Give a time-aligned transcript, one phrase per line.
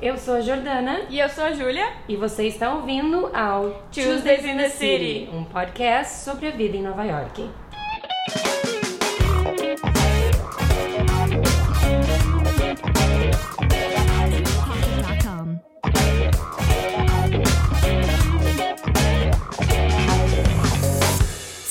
[0.00, 1.86] Eu sou a Jordana E eu sou a Júlia.
[2.08, 5.28] e você está ouvindo ao Tuesdays in the City.
[5.32, 7.50] um podcast sobre a vida em Nova York.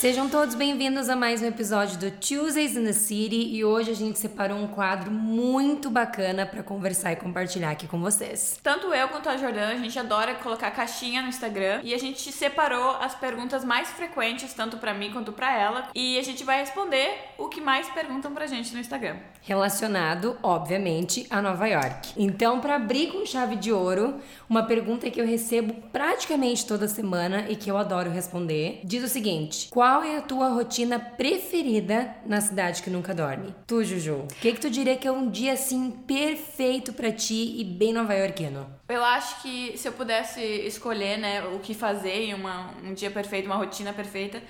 [0.07, 3.93] Sejam todos bem-vindos a mais um episódio do Tuesdays in the City e hoje a
[3.93, 8.57] gente separou um quadro muito bacana para conversar e compartilhar aqui com vocês.
[8.63, 12.31] Tanto eu quanto a Jordana, a gente adora colocar caixinha no Instagram e a gente
[12.31, 16.61] separou as perguntas mais frequentes, tanto pra mim quanto pra ela, e a gente vai
[16.61, 19.17] responder o que mais perguntam pra gente no Instagram.
[19.41, 22.13] Relacionado, obviamente, a Nova York.
[22.15, 27.45] Então, para abrir com chave de ouro, uma pergunta que eu recebo praticamente toda semana
[27.49, 32.41] e que eu adoro responder, diz o seguinte: Qual é a tua rotina preferida na
[32.41, 33.53] cidade que nunca dorme?
[33.65, 37.59] Tu, Juju, o que que tu diria que é um dia assim perfeito pra ti
[37.59, 38.67] e bem nova-iorquino?
[38.89, 43.11] Eu acho que se eu pudesse escolher, né, o que fazer em uma, um dia
[43.11, 44.41] perfeito, uma rotina perfeita,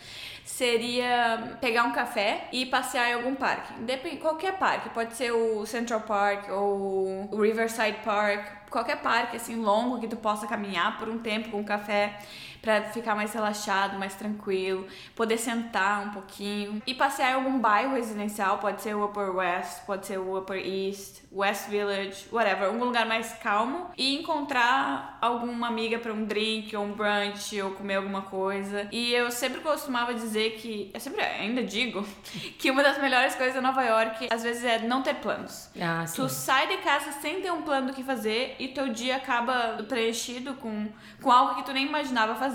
[0.46, 3.74] seria pegar um café e passear em algum parque.
[3.82, 9.56] Depende, qualquer parque, pode ser o Central Park ou o Riverside Park, qualquer parque assim
[9.56, 12.20] longo que tu possa caminhar por um tempo com um café
[12.62, 17.96] para ficar mais relaxado, mais tranquilo, poder sentar um pouquinho e passear em algum bairro
[17.96, 22.84] residencial, pode ser o Upper West, pode ser o Upper East, West Village, whatever, algum
[22.86, 27.96] lugar mais calmo e encontrar alguma amiga para um drink ou um brunch ou comer
[27.96, 28.88] alguma coisa.
[28.92, 32.06] E eu sempre costumava dizer que, eu sempre ainda digo,
[32.58, 35.70] que uma das melhores coisas da Nova York às vezes é não ter planos.
[35.80, 36.22] Ah, sim.
[36.22, 39.84] Tu sai de casa sem ter um plano do que fazer e teu dia acaba
[39.88, 40.88] preenchido com,
[41.22, 42.47] com algo que tu nem imaginava fazer.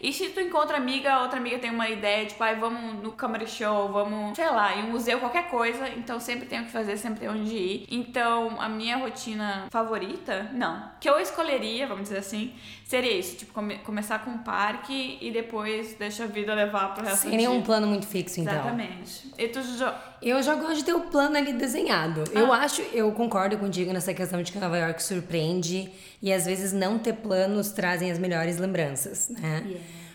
[0.00, 3.46] E se tu encontra amiga, outra amiga tem uma ideia, tipo, ai, vamos no comedy
[3.46, 5.88] show, vamos, sei lá, em um museu, qualquer coisa.
[5.90, 7.86] Então sempre tem o que fazer, sempre tem onde ir.
[7.90, 10.90] Então a minha rotina favorita, não.
[11.00, 12.52] Que eu escolheria, vamos dizer assim,
[12.92, 17.04] seria isso, tipo, come- começar com um parque e depois deixa a vida levar pro
[17.04, 18.52] resto Sem nenhum plano muito fixo, então.
[18.52, 19.32] Exatamente.
[19.38, 22.22] E tu, Jo- Eu já gosto de ter o plano ali desenhado.
[22.34, 22.38] Ah.
[22.38, 26.72] Eu acho, eu concordo contigo nessa questão de que Nova York surpreende e às vezes
[26.72, 29.64] não ter planos trazem as melhores lembranças, né?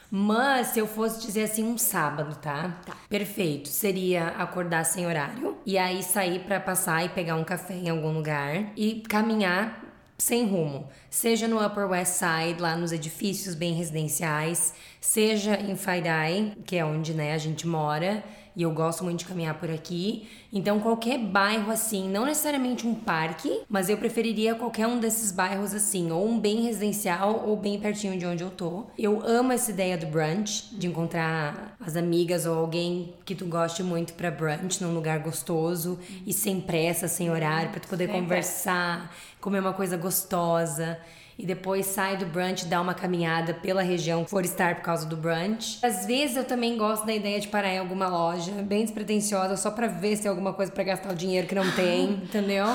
[0.10, 2.80] Mas se eu fosse dizer assim um sábado, tá?
[3.10, 3.68] Perfeito.
[3.68, 8.14] Seria acordar sem horário e aí sair pra passar e pegar um café em algum
[8.14, 9.84] lugar e caminhar
[10.18, 16.54] sem rumo, seja no Upper West Side, lá nos edifícios bem residenciais, seja em Faidai,
[16.66, 18.24] que é onde né, a gente mora,
[18.58, 20.28] e eu gosto muito de caminhar por aqui.
[20.52, 25.76] Então, qualquer bairro assim, não necessariamente um parque, mas eu preferiria qualquer um desses bairros
[25.76, 28.86] assim, ou um bem residencial ou bem pertinho de onde eu tô.
[28.98, 33.84] Eu amo essa ideia do brunch, de encontrar as amigas ou alguém que tu goste
[33.84, 38.22] muito pra brunch, num lugar gostoso e sem pressa, sem horário, pra tu poder Sem
[38.22, 40.98] conversar, comer uma coisa gostosa
[41.38, 45.06] e depois sai do brunch, dá uma caminhada pela região que for estar por causa
[45.06, 45.80] do brunch.
[45.84, 49.70] Às vezes eu também gosto da ideia de parar em alguma loja, bem despretensiosa, só
[49.70, 52.66] pra ver se tem alguma coisa pra gastar o dinheiro que não tem, entendeu?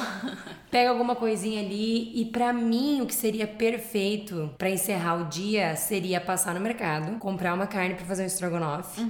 [0.70, 5.76] Pega alguma coisinha ali e pra mim o que seria perfeito pra encerrar o dia
[5.76, 9.02] seria passar no mercado, comprar uma carne pra fazer um estrogonofe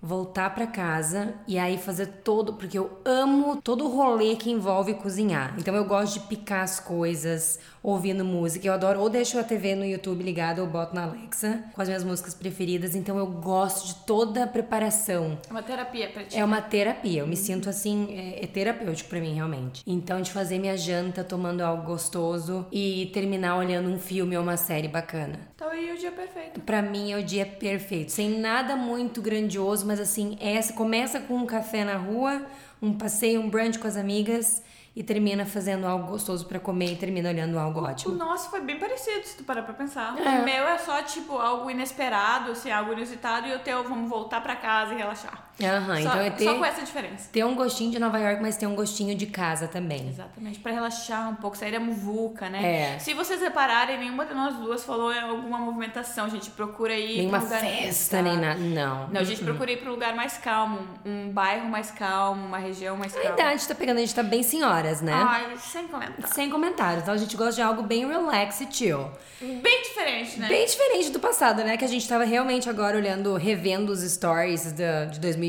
[0.00, 4.94] voltar pra casa e aí fazer todo, porque eu amo todo o rolê que envolve
[4.94, 5.54] cozinhar.
[5.58, 8.66] Então eu gosto de picar as coisas, ouvindo música.
[8.66, 11.88] Eu adoro ou deixo a TV no YouTube ligada ou boto na Alexa com as
[11.88, 12.94] minhas músicas preferidas.
[12.94, 15.38] Então eu gosto de toda a preparação.
[15.48, 16.38] é uma terapia pra ti.
[16.38, 19.82] É uma terapia, eu me sinto assim, é, é terapêutico pra mim realmente.
[19.86, 24.56] Então, de fazer minha janta tomando algo gostoso e terminar olhando um filme ou uma
[24.56, 25.40] série bacana.
[25.54, 26.60] Então aí o dia perfeito.
[26.60, 31.34] Pra mim é o dia perfeito, sem nada muito grandioso, mas assim, essa começa com
[31.34, 32.42] um café na rua,
[32.80, 34.62] um passeio, um brunch com as amigas
[34.94, 38.14] e termina fazendo algo gostoso pra comer e termina olhando algo O ótimo.
[38.16, 40.14] nosso foi bem parecido, se tu parar pra pensar.
[40.18, 40.40] É.
[40.40, 44.40] O meu é só, tipo, algo inesperado, assim, algo inusitado, e o teu, vamos voltar
[44.42, 45.47] pra casa e relaxar.
[45.60, 47.28] Aham, só, então é só ter, com essa diferença.
[47.32, 50.08] ter um gostinho de Nova York, mas ter um gostinho de casa também.
[50.08, 52.94] Exatamente, pra relaxar um pouco, sair da muvuca, né?
[52.94, 52.98] É.
[53.00, 56.50] Se vocês repararem, nenhuma de nós duas falou alguma movimentação, gente.
[56.50, 58.58] Procura ir Nenhuma pra um lugar festa, nem nada.
[58.60, 59.08] Não.
[59.08, 59.24] Não, a Uhum.
[59.24, 63.16] gente procura ir pra um lugar mais calmo, um bairro mais calmo, uma região mais
[63.16, 63.34] A calma.
[63.40, 65.12] idade tá pegando, a gente tá bem senhoras, né?
[65.12, 66.28] Ai, sem comentar.
[66.28, 67.02] Sem comentários.
[67.02, 69.10] Então a gente gosta de algo bem relax e chill.
[69.40, 70.48] Bem diferente, né?
[70.48, 71.76] Bem diferente do passado, né?
[71.76, 75.47] Que a gente tava realmente agora olhando, revendo os stories da- de 2020,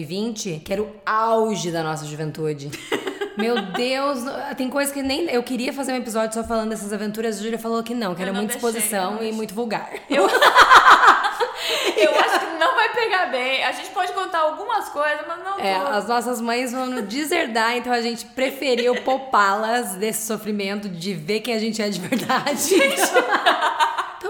[0.63, 2.69] que era o auge da nossa juventude.
[3.37, 4.19] Meu Deus,
[4.57, 5.29] tem coisa que nem.
[5.29, 8.21] Eu queria fazer um episódio só falando dessas aventuras, a Júlia falou que não, que
[8.21, 9.89] Eu era não muita deixei, exposição e muito vulgar.
[10.09, 10.27] Eu...
[11.97, 13.63] Eu acho que não vai pegar bem.
[13.63, 17.75] A gente pode contar algumas coisas, mas não É, as nossas mães vão nos deserdar,
[17.77, 22.75] então a gente preferiu poupá-las desse sofrimento de ver quem a gente é de verdade.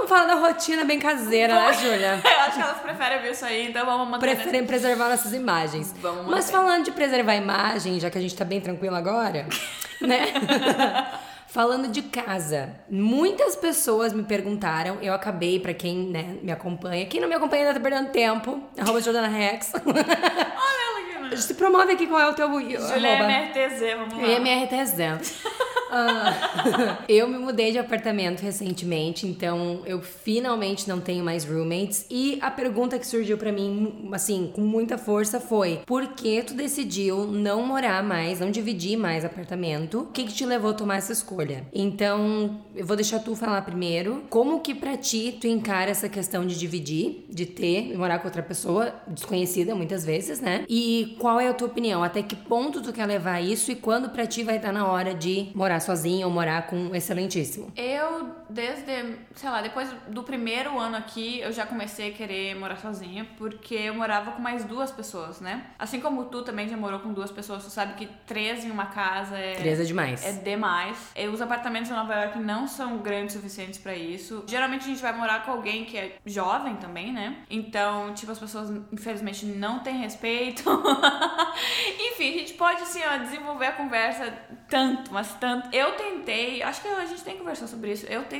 [0.09, 2.19] Falando da rotina bem caseira, né, Júlia?
[2.23, 4.35] Eu acho que elas preferem ver isso aí, então vamos manter.
[4.35, 5.94] Preferem preservar nossas imagens.
[6.01, 6.51] Vamos Mas manter.
[6.51, 9.45] falando de preservar a imagem, já que a gente tá bem tranquilo agora,
[10.01, 10.33] né?
[11.47, 17.19] Falando de casa, muitas pessoas me perguntaram, eu acabei, pra quem né, me acompanha, quem
[17.19, 19.71] não me acompanha ainda tá perdendo tempo, arroba Jordana Rex.
[19.73, 20.88] Olha
[21.38, 22.80] se promove aqui qual é o teu Julia.
[22.80, 24.40] MRTZ, vamos lá.
[24.40, 25.40] MRTZ.
[25.92, 32.06] Ah, eu me mudei de apartamento recentemente, então eu finalmente não tenho mais roommates.
[32.10, 36.54] E a pergunta que surgiu pra mim, assim, com muita força foi: por que tu
[36.54, 40.02] decidiu não morar mais, não dividir mais apartamento?
[40.02, 41.66] O que, que te levou a tomar essa escolha?
[41.74, 44.24] Então, eu vou deixar tu falar primeiro.
[44.30, 48.44] Como que pra ti tu encara essa questão de dividir, de ter, morar com outra
[48.44, 50.66] pessoa desconhecida muitas vezes, né?
[50.70, 52.04] E qual é a tua opinião?
[52.04, 55.13] Até que ponto tu quer levar isso e quando pra ti vai estar na hora
[55.13, 57.68] de morar sozinha ou morar com um excelentíssimo?
[57.75, 62.78] Eu, desde, sei lá, depois do primeiro ano aqui, eu já comecei a querer morar
[62.78, 65.68] sozinha, porque eu morava com mais duas pessoas, né?
[65.78, 68.88] Assim como tu também já morou com duas pessoas, tu sabe que três em uma
[68.88, 69.56] casa é.
[69.56, 70.25] Três é demais.
[70.25, 71.12] É demais.
[71.16, 74.44] E os apartamentos em Nova York não são grandes o suficientes pra isso.
[74.48, 77.38] Geralmente a gente vai morar com alguém que é jovem também, né?
[77.50, 80.63] Então, tipo, as pessoas infelizmente não têm respeito.
[82.00, 84.31] Enfim, a gente pode assim, ó, desenvolver a conversa
[84.69, 85.74] tanto, mas tanto.
[85.74, 88.06] Eu tentei, acho que a gente tem que conversar sobre isso.
[88.07, 88.38] Eu tentei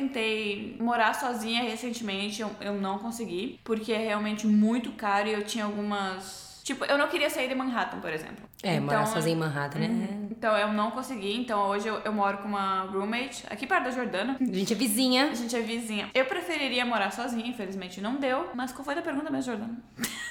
[0.80, 5.66] morar sozinha recentemente, eu, eu não consegui, porque é realmente muito caro e eu tinha
[5.66, 6.62] algumas.
[6.64, 8.48] Tipo, eu não queria sair de Manhattan, por exemplo.
[8.62, 10.08] É, morar Então, sozinha em Manhattan, né?
[10.30, 13.92] então eu não consegui, então hoje eu, eu moro com uma roommate aqui perto da
[13.92, 14.36] Jordana.
[14.40, 15.30] A gente é vizinha.
[15.32, 16.10] A gente é vizinha.
[16.14, 18.50] Eu preferiria morar sozinha, infelizmente não deu.
[18.54, 19.78] Mas qual foi a pergunta mesmo, Jordana?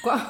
[0.02, 0.18] Qual...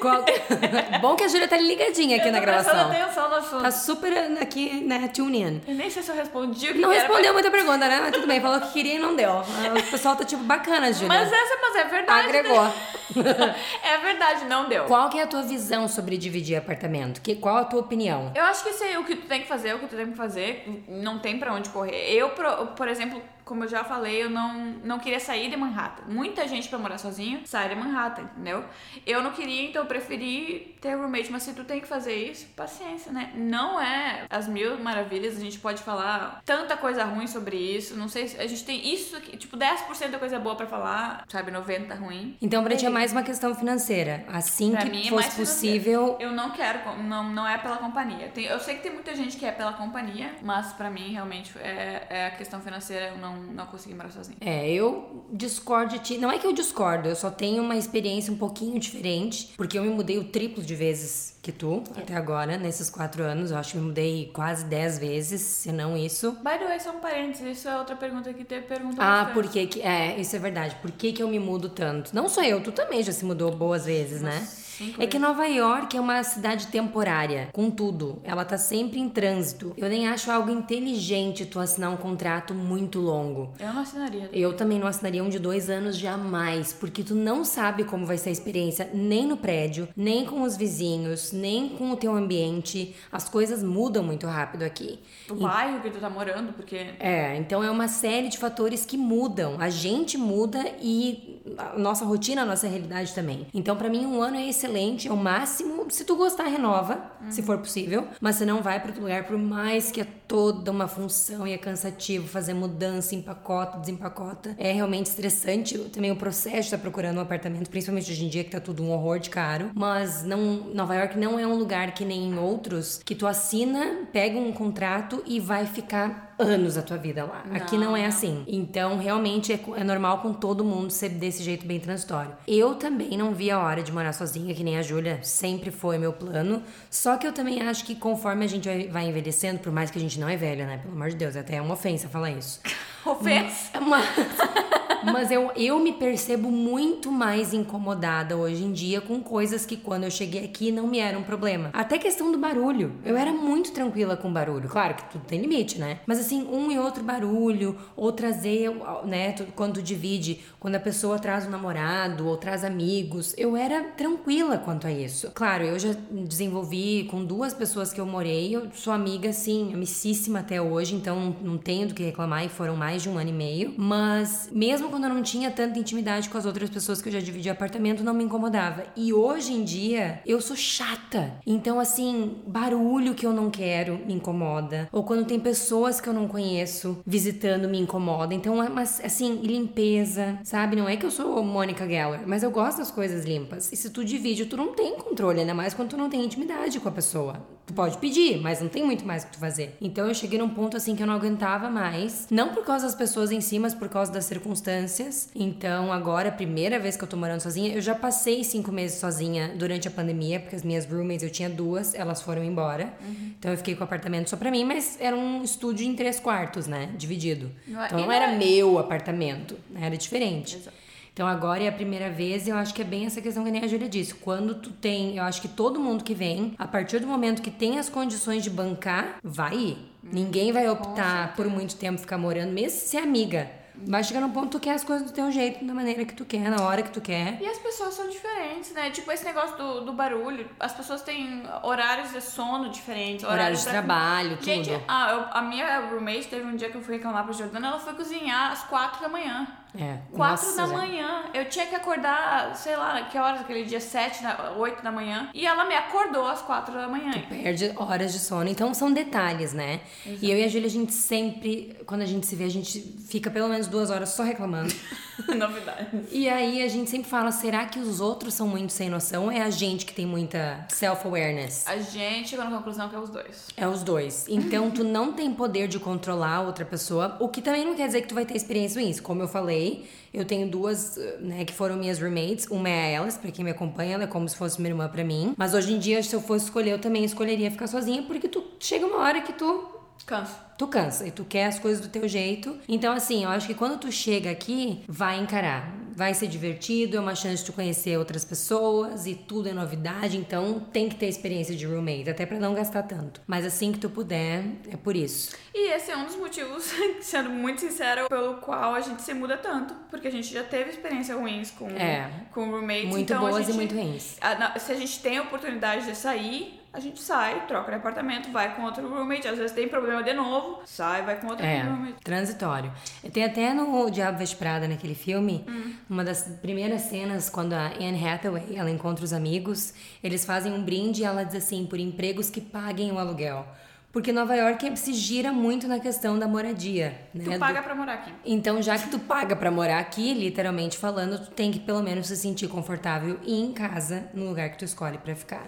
[0.00, 0.24] Qual...
[1.00, 2.90] Bom que a Júlia tá ligadinha aqui eu na gravação.
[2.90, 3.62] atenção no assunto.
[3.62, 5.60] Tá super aqui, né, tune in.
[5.66, 8.00] Eu nem sei se eu respondi o que Não respondeu muita pergunta, né?
[8.00, 9.30] Mas tudo bem, falou que queria e não deu.
[9.38, 11.08] O pessoal tá tipo, bacana, Júlia.
[11.08, 12.28] Mas essa mas é verdade.
[12.28, 12.64] Agregou.
[12.64, 12.74] né?
[13.82, 14.84] é verdade, não deu.
[14.84, 17.20] Qual que é a tua visão sobre dividir apartamento?
[17.20, 18.32] Que, qual a tua opinião?
[18.34, 20.16] Eu acho que isso o que tu tem que fazer, o que tu tem que
[20.16, 20.84] fazer.
[20.88, 22.12] Não tem pra onde correr.
[22.12, 24.54] Eu, por exemplo, como eu já falei, eu não,
[24.84, 26.04] não queria sair de Manhattan.
[26.08, 28.64] Muita gente pra morar sozinho sai de Manhattan, entendeu?
[29.06, 31.30] Eu não queria, então eu preferi ter roommate.
[31.30, 33.32] Mas se tu tem que fazer isso, paciência, né?
[33.34, 35.36] Não é as mil maravilhas.
[35.36, 37.96] A gente pode falar tanta coisa ruim sobre isso.
[37.96, 41.24] Não sei se a gente tem isso aqui, tipo, 10% da coisa boa pra falar,
[41.28, 41.50] sabe?
[41.52, 42.36] 90% ruim.
[42.40, 44.24] Então, pra ti é mais uma questão financeira.
[44.32, 46.16] Assim Pra que mim é fosse possível.
[46.20, 48.28] Eu não quero, não, não é pela companhia.
[48.28, 51.52] Tem- eu sei que tem muita gente que é pela companhia, mas pra mim realmente
[51.58, 54.36] é, é a questão financeira, eu não, não consegui morar sozinha.
[54.40, 56.18] É, eu discordo de ti.
[56.18, 59.82] Não é que eu discordo, eu só tenho uma experiência um pouquinho diferente, porque eu
[59.82, 63.50] me mudei o triplo de vezes que tu, até agora, nesses quatro anos.
[63.50, 66.32] Eu acho que me mudei quase dez vezes, se não isso.
[66.42, 69.46] By the way, só um parênteses, isso é outra pergunta que teve pergunta Ah, por
[69.46, 69.82] que que...
[69.82, 70.74] É, isso é verdade.
[70.80, 72.14] Por que que eu me mudo tanto?
[72.14, 74.46] Não sou eu, tu também já se mudou boas vezes, né?
[74.74, 79.72] cinco É que Nova York é uma cidade temporária, contudo, ela tá sempre em trânsito.
[79.76, 83.52] Eu nem acho algo inteligente tu assinar um contrato muito longo.
[83.58, 84.28] Eu não assinaria.
[84.32, 88.18] Eu também não assinaria um de dois anos jamais, porque tu não sabe como vai
[88.18, 92.94] ser a experiência nem no prédio, nem com os vizinhos, nem com o teu ambiente.
[93.10, 94.98] As coisas mudam muito rápido aqui.
[95.28, 98.96] O bairro que tu tá morando, porque É, então é uma série de fatores que
[98.96, 99.56] mudam.
[99.58, 103.46] A gente muda e a nossa rotina, a nossa realidade também.
[103.52, 105.86] Então, pra mim, um ano é excelente, é o máximo.
[105.90, 108.06] Se tu gostar, renova, se for possível.
[108.20, 111.52] Mas você não vai para outro lugar, por mais que é toda uma função e
[111.52, 114.54] é cansativo fazer mudança, empacota, desempacota.
[114.58, 115.78] É realmente estressante.
[115.78, 118.82] Também o processo de estar procurando um apartamento, principalmente hoje em dia que tá tudo
[118.82, 119.70] um horror de caro.
[119.74, 120.38] Mas não,
[120.74, 124.52] Nova York não é um lugar que nem em outros que tu assina, pega um
[124.52, 127.44] contrato e vai ficar anos a tua vida lá.
[127.52, 128.44] Aqui não é assim.
[128.46, 132.32] Então, realmente é, é normal com todo mundo ser desse jeito bem transitório.
[132.46, 135.96] Eu também não vi a hora de morar sozinha, que nem a Júlia, sempre foi
[135.96, 136.62] meu plano.
[136.90, 139.98] Só que eu também acho que conforme a gente vai, vai envelhecendo, por mais que
[139.98, 140.78] a gente não é velha, né?
[140.78, 142.60] Pelo amor de Deus, até é uma ofensa falar isso.
[143.06, 143.80] ofensa.
[143.80, 144.08] Mas,
[145.12, 150.04] mas eu, eu me percebo muito mais incomodada hoje em dia com coisas que quando
[150.04, 151.70] eu cheguei aqui não me eram problema.
[151.72, 152.92] Até questão do barulho.
[153.04, 154.68] Eu era muito tranquila com barulho.
[154.68, 156.00] Claro que tudo tem limite, né?
[156.06, 158.70] Mas assim, um e outro barulho, ou trazer,
[159.04, 163.56] né, tu- quando tu divide, quando a pessoa traz um namorado ou traz amigos, eu
[163.56, 165.30] era tranquila quanto a isso.
[165.34, 170.40] Claro, eu já desenvolvi com duas pessoas que eu morei, eu sou amiga, sim, amicíssima
[170.40, 173.32] até hoje, então não tenho do que reclamar e foram mais de um ano e
[173.32, 173.74] meio.
[173.76, 177.18] Mas mesmo quando eu não tinha tanta intimidade com as outras pessoas que eu já
[177.18, 178.84] dividi apartamento, não me incomodava.
[178.94, 181.32] E hoje em dia, eu sou chata.
[181.44, 184.88] Então, assim, barulho que eu não quero me incomoda.
[184.92, 188.34] Ou quando tem pessoas que eu não conheço visitando me incomoda.
[188.34, 190.76] Então, é mas assim, limpeza, sabe?
[190.76, 193.72] Não é que eu sou Mônica Geller, mas eu gosto das coisas limpas.
[193.72, 196.78] E se tu divide, tu não tem controle, ainda mais quando tu não tem intimidade
[196.78, 197.44] com a pessoa.
[197.66, 199.74] Tu pode pedir, mas não tem muito mais que tu fazer.
[199.80, 202.26] Então eu cheguei num ponto assim que eu não aguentava mais.
[202.30, 205.30] Não por causa das pessoas em si, mas por causa das circunstâncias.
[205.34, 208.98] Então agora, a primeira vez que eu tô morando sozinha, eu já passei cinco meses
[208.98, 212.92] sozinha durante a pandemia, porque as minhas roommates, eu tinha duas, elas foram embora.
[213.00, 213.32] Uhum.
[213.38, 216.20] Então eu fiquei com o apartamento só pra mim, mas era um estúdio em três
[216.20, 216.90] quartos, né?
[216.98, 217.50] Dividido.
[217.66, 220.56] É- então não era é- meu apartamento, era diferente.
[220.56, 220.83] Exato.
[221.14, 223.50] Então agora é a primeira vez e eu acho que é bem essa questão que
[223.52, 224.12] nem a Júlia disse.
[224.14, 227.52] Quando tu tem, eu acho que todo mundo que vem, a partir do momento que
[227.52, 229.78] tem as condições de bancar, vai ir.
[230.02, 233.48] Ninguém vai optar por muito tempo ficar morando, mesmo se é amiga.
[233.76, 236.14] Vai chegar num ponto que tu quer as coisas do teu jeito, da maneira que
[236.14, 237.40] tu quer, na hora que tu quer.
[237.40, 238.90] E as pessoas são diferentes, né?
[238.90, 240.48] Tipo, esse negócio do, do barulho.
[240.58, 243.24] As pessoas têm horários de sono diferentes.
[243.24, 244.44] Horários, de trabalho, tudo.
[244.44, 247.78] Gente, a, a minha roommate teve um dia que eu fui reclamar pra Jordana, ela
[247.78, 249.46] foi cozinhar às quatro da manhã.
[249.78, 249.98] É.
[250.12, 251.24] Quatro Nossa, da manhã.
[251.34, 253.80] Eu tinha que acordar, sei lá, que horas aquele dia?
[253.80, 254.20] Sete,
[254.56, 255.30] oito da manhã.
[255.34, 257.10] E ela me acordou às quatro da manhã.
[257.12, 258.48] Tu perde horas de sono.
[258.48, 259.80] Então são detalhes, né?
[260.06, 260.24] Exato.
[260.24, 262.80] E eu e a Júlia, a gente sempre, quando a gente se vê, a gente
[263.06, 264.74] fica pelo menos duas horas só reclamando.
[265.36, 265.88] Novidade.
[266.10, 269.42] E aí a gente sempre fala: será que os outros são muito sem noção é
[269.42, 271.66] a gente que tem muita self-awareness?
[271.66, 273.48] A gente chegou na conclusão que é os dois.
[273.56, 274.26] É os dois.
[274.28, 277.86] Então tu não tem poder de controlar a outra pessoa, o que também não quer
[277.86, 279.02] dizer que tu vai ter experiência com isso.
[279.02, 282.46] Como eu falei, eu tenho duas, né, que foram minhas roommates.
[282.48, 284.88] Uma é a Alice, pra quem me acompanha, ela é como se fosse minha irmã
[284.88, 285.34] pra mim.
[285.36, 288.44] Mas hoje em dia, se eu fosse escolher, eu também escolheria ficar sozinha, porque tu
[288.60, 289.73] chega uma hora que tu
[290.06, 290.44] Cansa.
[290.56, 292.58] Tu cansa e tu quer as coisas do teu jeito.
[292.68, 295.72] Então, assim, eu acho que quando tu chega aqui, vai encarar.
[295.96, 300.16] Vai ser divertido, é uma chance de tu conhecer outras pessoas e tudo é novidade.
[300.16, 303.20] Então, tem que ter experiência de roommate, até para não gastar tanto.
[303.26, 305.36] Mas assim que tu puder, é por isso.
[305.54, 309.36] E esse é um dos motivos, sendo muito sincero, pelo qual a gente se muda
[309.36, 309.74] tanto.
[309.88, 312.90] Porque a gente já teve experiências ruins com, é, com roommates.
[312.90, 314.16] Muito então boas gente, e muito ruins.
[314.20, 318.32] A, se a gente tem a oportunidade de sair, a gente sai, troca de apartamento,
[318.32, 321.62] vai com outro roommate, às vezes tem problema de novo, sai, vai com outro é,
[321.62, 322.02] roommate.
[322.02, 322.72] transitório.
[323.12, 325.72] Tem até no Diabo Veste Prada, naquele filme, hum.
[325.88, 330.64] uma das primeiras cenas, quando a Anne Hathaway, ela encontra os amigos, eles fazem um
[330.64, 333.46] brinde e ela diz assim, por empregos que paguem o aluguel.
[333.92, 336.98] Porque Nova York se gira muito na questão da moradia.
[337.14, 337.34] Né?
[337.34, 338.12] Tu paga pra morar aqui.
[338.24, 342.08] Então, já que tu paga pra morar aqui, literalmente falando, tu tem que pelo menos
[342.08, 345.46] se sentir confortável e em casa, no lugar que tu escolhe para ficar.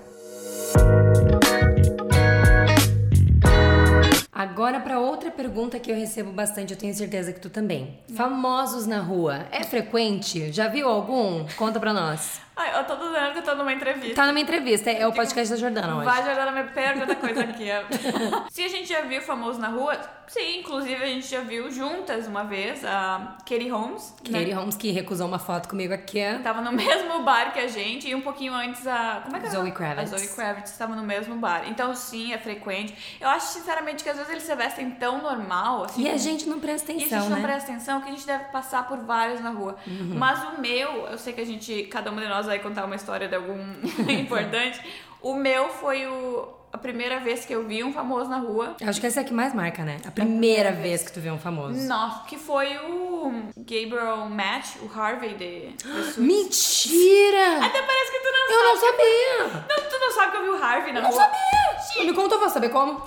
[4.32, 7.98] Agora para outra pergunta que eu recebo bastante, eu tenho certeza que tu também.
[8.14, 10.52] Famosos na rua, é frequente?
[10.52, 11.46] Já viu algum?
[11.56, 12.45] Conta pra nós.
[12.58, 14.14] Ai, eu tô dizendo que eu tô numa entrevista.
[14.14, 16.06] Tá numa entrevista, é o podcast da Jordana hoje.
[16.06, 17.66] Vai, Jordana, me pergunta coisa aqui.
[18.50, 22.26] Se a gente já viu famoso na rua, sim, inclusive a gente já viu juntas
[22.26, 24.14] uma vez a Katie Holmes.
[24.24, 24.54] Katie né?
[24.54, 26.22] Holmes que recusou uma foto comigo aqui.
[26.42, 29.20] Tava no mesmo bar que a gente e um pouquinho antes a.
[29.22, 30.14] Como é que Zoe Kravitz.
[30.14, 31.68] A Zoe Kravitz estava no mesmo bar.
[31.68, 32.94] Então, sim, é frequente.
[33.20, 35.84] Eu acho, sinceramente, que às vezes eles se vestem tão normal.
[35.84, 37.06] Assim, e a gente não presta atenção.
[37.06, 37.36] E a gente né?
[37.36, 39.76] não presta atenção que a gente deve passar por vários na rua.
[39.86, 40.14] Uhum.
[40.16, 42.96] Mas o meu, eu sei que a gente, cada uma de nós vai contar uma
[42.96, 43.58] história de algum
[44.10, 44.80] importante.
[45.20, 48.76] O meu foi o, a primeira vez que eu vi um famoso na rua.
[48.82, 49.96] Acho que essa é a que mais marca, né?
[50.06, 50.82] A primeira, vez.
[50.82, 51.88] vez que tu viu um famoso.
[51.88, 55.74] Nossa, que foi o Gabriel Match, o Harvey de.
[56.20, 57.64] Mentira!
[57.64, 58.60] Até parece que tu não eu sabe.
[58.60, 59.66] Eu não sabia!
[59.68, 61.12] Não, tu não sabe que eu vi o Harvey na eu rua?
[61.12, 61.80] Não sabia!
[61.80, 62.06] Sim.
[62.06, 63.00] Me contou, vou saber como.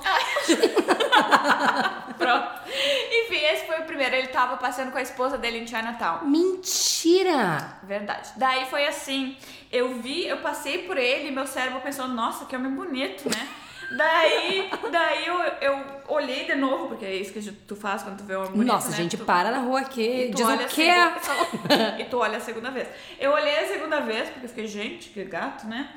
[2.17, 2.49] Pronto.
[2.67, 4.15] Enfim, esse foi o primeiro.
[4.15, 6.25] Ele tava passeando com a esposa dele em Chinatown.
[6.25, 7.77] Mentira!
[7.83, 8.31] Verdade.
[8.35, 9.37] Daí foi assim,
[9.71, 13.47] eu vi, eu passei por ele e meu cérebro pensou, nossa, que homem bonito, né?
[13.91, 18.23] Daí, daí eu, eu olhei de novo, porque é isso que tu faz quando tu
[18.23, 18.97] vê um homem bonito, Nossa, né?
[18.97, 20.91] gente, tu, para na rua aqui, diz o quê?
[21.99, 22.87] e tu olha a segunda vez.
[23.19, 25.89] Eu olhei a segunda vez, porque eu fiquei, gente, que gato, né?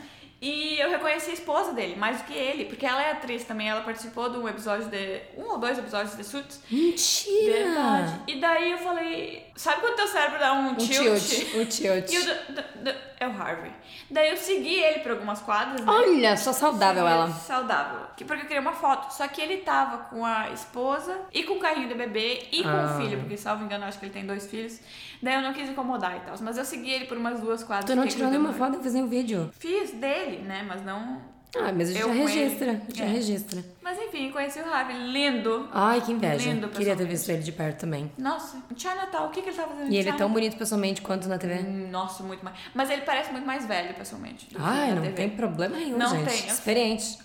[0.43, 3.69] E eu reconheci a esposa dele, mais do que ele, porque ela é atriz também,
[3.69, 5.21] ela participou de um episódio de.
[5.39, 6.61] um ou dois episódios de Suits.
[6.69, 7.53] Mentira!
[7.53, 8.21] Verdade.
[8.27, 11.21] E daí eu falei, sabe quando teu cérebro dá um, um tilt?
[11.21, 11.55] tilt?
[11.57, 12.13] O tilt.
[12.13, 13.71] E o do, do, do, é o Harvey.
[14.11, 15.81] Daí eu segui ele por algumas quadras.
[15.81, 15.93] Né?
[15.93, 17.31] Olha, só saudável ela.
[17.31, 18.01] Saudável.
[18.17, 19.13] Porque eu queria uma foto.
[19.13, 22.69] Só que ele tava com a esposa e com o carrinho de bebê e com
[22.69, 22.95] ah.
[22.95, 24.81] o filho, porque salvo engano, acho que ele tem dois filhos.
[25.23, 26.35] Daí eu não quis incomodar e tal.
[26.41, 27.87] Mas eu segui ele por umas duas quadras.
[27.91, 29.51] Tu não tirou nenhuma foto e fez um vídeo?
[29.59, 30.65] Fiz dele, né?
[30.67, 32.67] Mas não Ah, mas a gente já registra.
[32.71, 32.83] ele.
[32.95, 33.09] Já É.
[33.09, 33.65] registra.
[33.83, 35.69] Mas enfim, conheci o Harvey, lindo.
[35.73, 36.49] Ai, que inveja.
[36.49, 38.11] Lindo, Queria ter visto ele de perto também.
[38.17, 41.03] Nossa, em Chinatown, o que, que ele tava fazendo E ele é tão bonito pessoalmente
[41.03, 41.57] quanto na TV.
[41.63, 42.57] Nossa, muito mais.
[42.75, 44.49] Mas ele parece muito mais velho, pessoalmente.
[44.59, 45.13] Ai, não TV.
[45.15, 46.25] tem problema nenhum, Não gente.
[46.31, 47.19] tem, Experiente.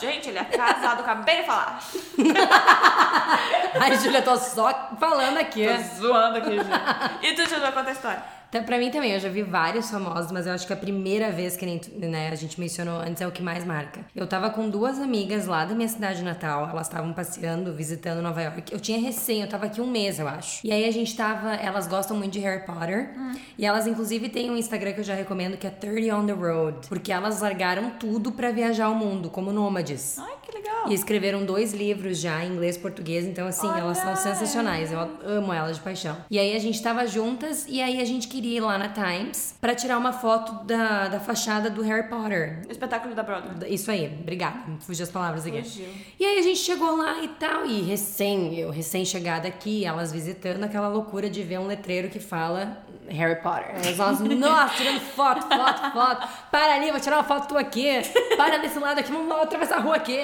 [0.00, 1.80] Gente, ele é casado, acabei de falar.
[3.80, 5.64] Ai, Júlia, tô só falando aqui.
[5.66, 7.24] Tô zoando aqui, gente.
[7.26, 8.22] E tu, Júlia, conta a história.
[8.50, 11.30] Então, pra mim também, eu já vi vários famosos, mas eu acho que a primeira
[11.30, 14.00] vez que nem né, a gente mencionou antes é o que mais marca.
[14.14, 18.42] Eu tava com duas amigas lá da minha cidade natal, elas estavam passeando, visitando Nova
[18.42, 18.72] York.
[18.72, 20.66] Eu tinha recém, eu tava aqui um mês, eu acho.
[20.66, 23.14] E aí a gente tava, elas gostam muito de Harry Potter,
[23.56, 26.32] e elas inclusive têm um Instagram que eu já recomendo que é 30 on the
[26.32, 30.18] Road, porque elas largaram tudo pra viajar o mundo, como nômades.
[30.18, 30.90] Ai, que legal.
[30.90, 33.78] E escreveram dois livros já, em inglês e português, então assim, Olha!
[33.80, 34.90] elas são sensacionais.
[34.90, 36.16] Eu amo elas de paixão.
[36.28, 39.54] E aí a gente tava juntas e aí a gente queria ir lá na Times
[39.60, 42.62] pra tirar uma foto da, da fachada do Harry Potter.
[42.66, 43.74] O espetáculo da Broadway.
[43.74, 44.60] Isso aí, obrigada.
[44.80, 45.62] Fugiu as palavras aqui.
[45.62, 45.86] Fugiu.
[46.18, 50.64] E aí a gente chegou lá e tal, e recém, eu recém-chegada aqui, elas visitando
[50.64, 53.74] aquela loucura de ver um letreiro que fala Harry Potter.
[53.86, 56.28] Elas, nossa, tirando foto, foto, foto.
[56.50, 58.00] Para ali, vou tirar uma foto tua aqui.
[58.38, 60.18] Para desse lado aqui, vamos atravessar a rua aqui.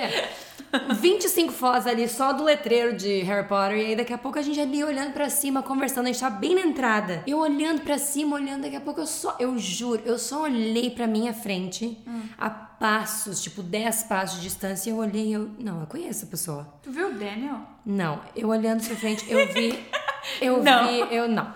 [1.00, 3.78] 25 fotos ali só do letreiro de Harry Potter.
[3.78, 6.04] E aí daqui a pouco a gente ali olhando pra cima, conversando.
[6.04, 7.23] A gente tava bem na entrada.
[7.26, 8.62] Eu olhando pra cima, olhando.
[8.62, 11.99] Daqui a pouco eu só, eu juro, eu só olhei pra minha frente
[12.38, 14.90] a passos, tipo 10 passos de distância.
[14.90, 15.50] E eu olhei e eu.
[15.58, 16.66] Não, eu conheço a pessoa.
[16.82, 17.61] Tu viu o Daniel?
[17.85, 19.78] Não, eu olhando pra frente, eu vi.
[20.40, 20.87] Eu Não.
[20.88, 21.14] vi.
[21.14, 21.54] Eu não.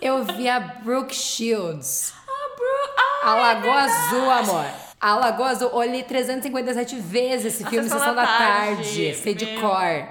[0.00, 2.12] Eu vi a Brooke Shields.
[2.26, 2.94] Ah, Bru...
[2.98, 4.64] Ah, A Lagoa Azul, amor.
[5.00, 9.34] A Lagoa Azul, olhei 357 vezes esse filme, Sessão Sessão da da Tarde, Tarde, sei
[9.34, 10.06] de cor.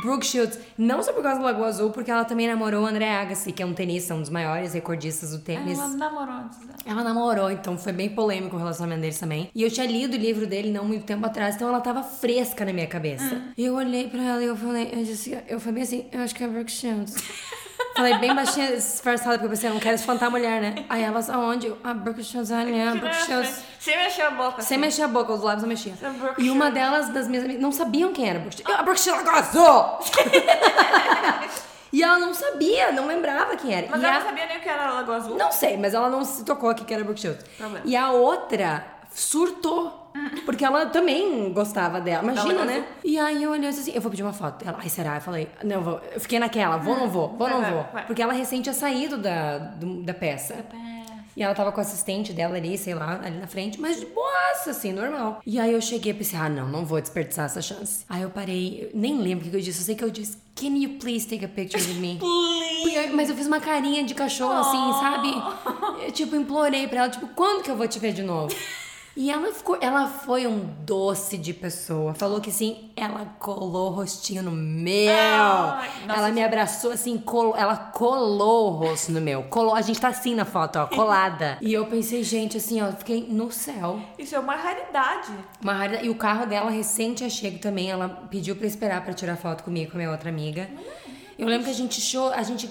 [0.00, 3.10] Brooke Shields, não só por causa da Lagoa Azul, porque ela também namorou o André
[3.10, 5.78] Agassi, que é um tenista, um dos maiores recordistas do tênis.
[5.78, 6.78] Ela namorou antes dela.
[6.86, 9.50] Ela namorou, então foi bem polêmico o relacionamento deles também.
[9.54, 12.64] E eu tinha lido o livro dele não muito tempo atrás, então ela tava fresca
[12.64, 13.42] na minha cabeça.
[13.54, 16.34] E eu olhei pra ela e eu falei, eu disse, eu falei assim, eu acho
[16.34, 17.14] que é Brooke Shields.
[17.94, 20.84] falei bem baixinha, disfarçada, porque eu pensei, eu não quero espantar a mulher, né?
[20.88, 21.72] Aí elas, aonde?
[21.82, 23.62] A Brooke Shields, olha, a Brooke Shields.
[23.78, 24.62] Sem mexer a boca.
[24.62, 24.76] Sem assim.
[24.78, 25.96] mexer a boca, os lábios não mexiam.
[26.38, 28.62] E uma delas, das minhas amigas, não sabiam quem era Shields.
[28.66, 29.98] A Brooke Shields gozou!
[31.92, 33.88] e ela não sabia, não lembrava quem era.
[33.90, 34.18] Mas e ela a...
[34.20, 35.36] não sabia nem o que era Lagoa Azul.
[35.36, 37.04] Não sei, mas ela não se tocou aqui que era.
[37.04, 37.80] Problema.
[37.84, 40.01] E a outra surtou.
[40.44, 42.22] Porque ela também gostava dela.
[42.32, 42.84] Imagina, né?
[43.04, 44.66] E aí eu olhei assim, eu vou pedir uma foto.
[44.66, 45.16] Ela, ai, será?
[45.16, 46.00] Eu falei, não, eu vou.
[46.14, 47.28] Eu fiquei naquela, vou ou não vou?
[47.36, 47.84] Vou ou não vou?
[48.06, 50.64] Porque ela recém tinha saído da, do- da peça.
[51.34, 54.04] E ela tava com o assistente dela ali, sei lá, ali na frente, mas de
[54.04, 55.40] boaça, assim, normal.
[55.46, 58.04] E aí eu cheguei e pensei, ah, não, não vou desperdiçar essa chance.
[58.06, 60.36] Aí eu parei, eu nem lembro o que eu disse, eu sei que eu disse,
[60.54, 62.18] can you please take a picture with me?
[62.82, 63.12] Please.
[63.14, 66.04] Mas eu fiz uma carinha de cachorro, assim, sabe?
[66.04, 68.54] Eu, tipo, implorei pra ela, tipo, quando que eu vou te ver de novo?
[69.14, 72.14] E ela ficou, ela foi um doce de pessoa.
[72.14, 75.12] Falou que sim, ela colou o rostinho no meu.
[75.12, 79.42] Ai, nossa, ela me abraçou assim, colou, ela colou o rosto no meu.
[79.44, 81.58] Colou, a gente tá assim na foto, ó, colada.
[81.62, 84.00] e eu pensei, gente, assim, ó, fiquei no céu.
[84.18, 85.32] Isso é uma raridade.
[85.60, 86.06] Uma raridade.
[86.06, 87.90] E o carro dela recente tinha chego também.
[87.90, 90.68] Ela pediu pra esperar pra tirar foto comigo com a minha outra amiga.
[91.38, 92.66] Eu lembro que a gente show, a gente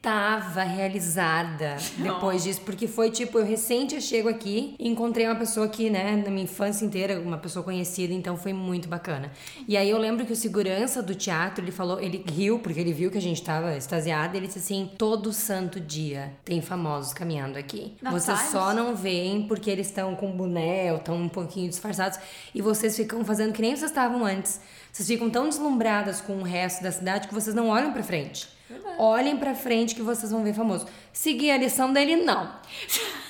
[0.00, 5.68] gritava realizada depois disso, porque foi tipo, eu recente chego aqui e encontrei uma pessoa
[5.68, 9.30] que, né, na minha infância inteira, uma pessoa conhecida, então foi muito bacana.
[9.68, 12.94] E aí eu lembro que o segurança do teatro, ele falou, ele riu, porque ele
[12.94, 17.58] viu que a gente tava extasiada, ele disse assim: todo santo dia tem famosos caminhando
[17.58, 17.94] aqui.
[18.00, 18.52] Na Vocês Times?
[18.52, 22.18] só não veem porque eles estão com boné ou estão um pouquinho disfarçados
[22.54, 24.62] e vocês ficam fazendo que nem vocês estavam antes.
[24.90, 28.59] Vocês ficam tão deslumbradas com o resto da cidade que vocês não olham pra frente.
[28.98, 30.86] Olhem pra frente que vocês vão ver famoso.
[31.12, 32.50] Seguir a lição dele, não.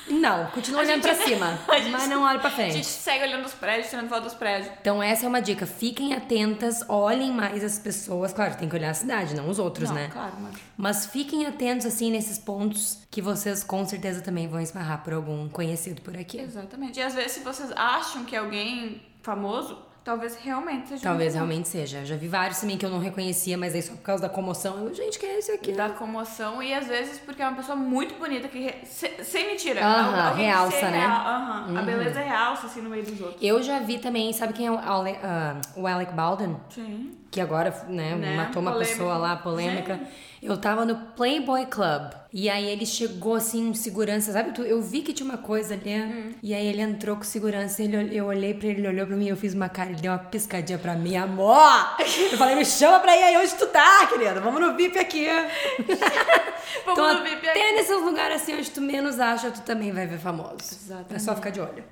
[0.08, 2.86] Não, continua olhando gente- pra cima, gente- mas não olhe pra A gente frente.
[2.86, 4.70] segue olhando os prédios, tirando foto dos prédios.
[4.80, 5.66] Então essa é uma dica.
[5.66, 8.32] Fiquem atentas, olhem mais as pessoas.
[8.32, 10.08] Claro, tem que olhar a cidade, não os outros, Não, né?
[10.12, 10.54] claro, mas...
[10.76, 15.48] Mas fiquem atentos, assim, nesses pontos que vocês com certeza também vão esbarrar por algum
[15.48, 16.40] conhecido por aqui.
[16.40, 16.98] Exatamente.
[16.98, 22.04] E às vezes, se vocês acham que alguém famoso, talvez realmente seja Talvez realmente seja.
[22.04, 24.78] Já vi vários também que eu não reconhecia, mas aí só por causa da comoção.
[24.86, 25.72] Eu, gente, que é esse aqui?
[25.72, 29.46] Da comoção e às vezes porque é uma pessoa muito bonita que, re- se- sem
[29.46, 30.98] mentira, Aham, alguém que realça, né?
[31.00, 31.78] real- aham.
[31.78, 33.42] A beleza realça assim no meio dos outros.
[33.42, 36.56] Eu já vi também, sabe quem é o, Ale, ah, o Alec Baldwin?
[36.70, 37.16] Sim.
[37.30, 38.36] Que agora, né, Né?
[38.36, 38.96] matou uma Polêmico.
[38.98, 40.00] pessoa lá, polêmica.
[40.42, 42.10] Eu tava no Playboy Club.
[42.32, 44.52] E aí ele chegou assim, um segurança, sabe?
[44.68, 45.94] Eu vi que tinha uma coisa ali.
[46.00, 46.32] Hum.
[46.42, 47.82] E aí ele entrou com segurança.
[47.82, 50.10] Ele, eu olhei pra ele, ele olhou pra mim, eu fiz uma cara, ele deu
[50.10, 51.94] uma piscadinha pra mim, amor!
[52.32, 54.40] Eu falei, me chama pra ir aí onde tu tá, querida.
[54.40, 55.26] Vamos no VIP aqui.
[56.84, 57.58] Vamos então, no VIP aqui.
[57.58, 60.54] até nesses lugares assim onde tu menos acha, tu também vai ver famoso.
[60.56, 61.34] É só Exatamente.
[61.36, 61.84] ficar de olho.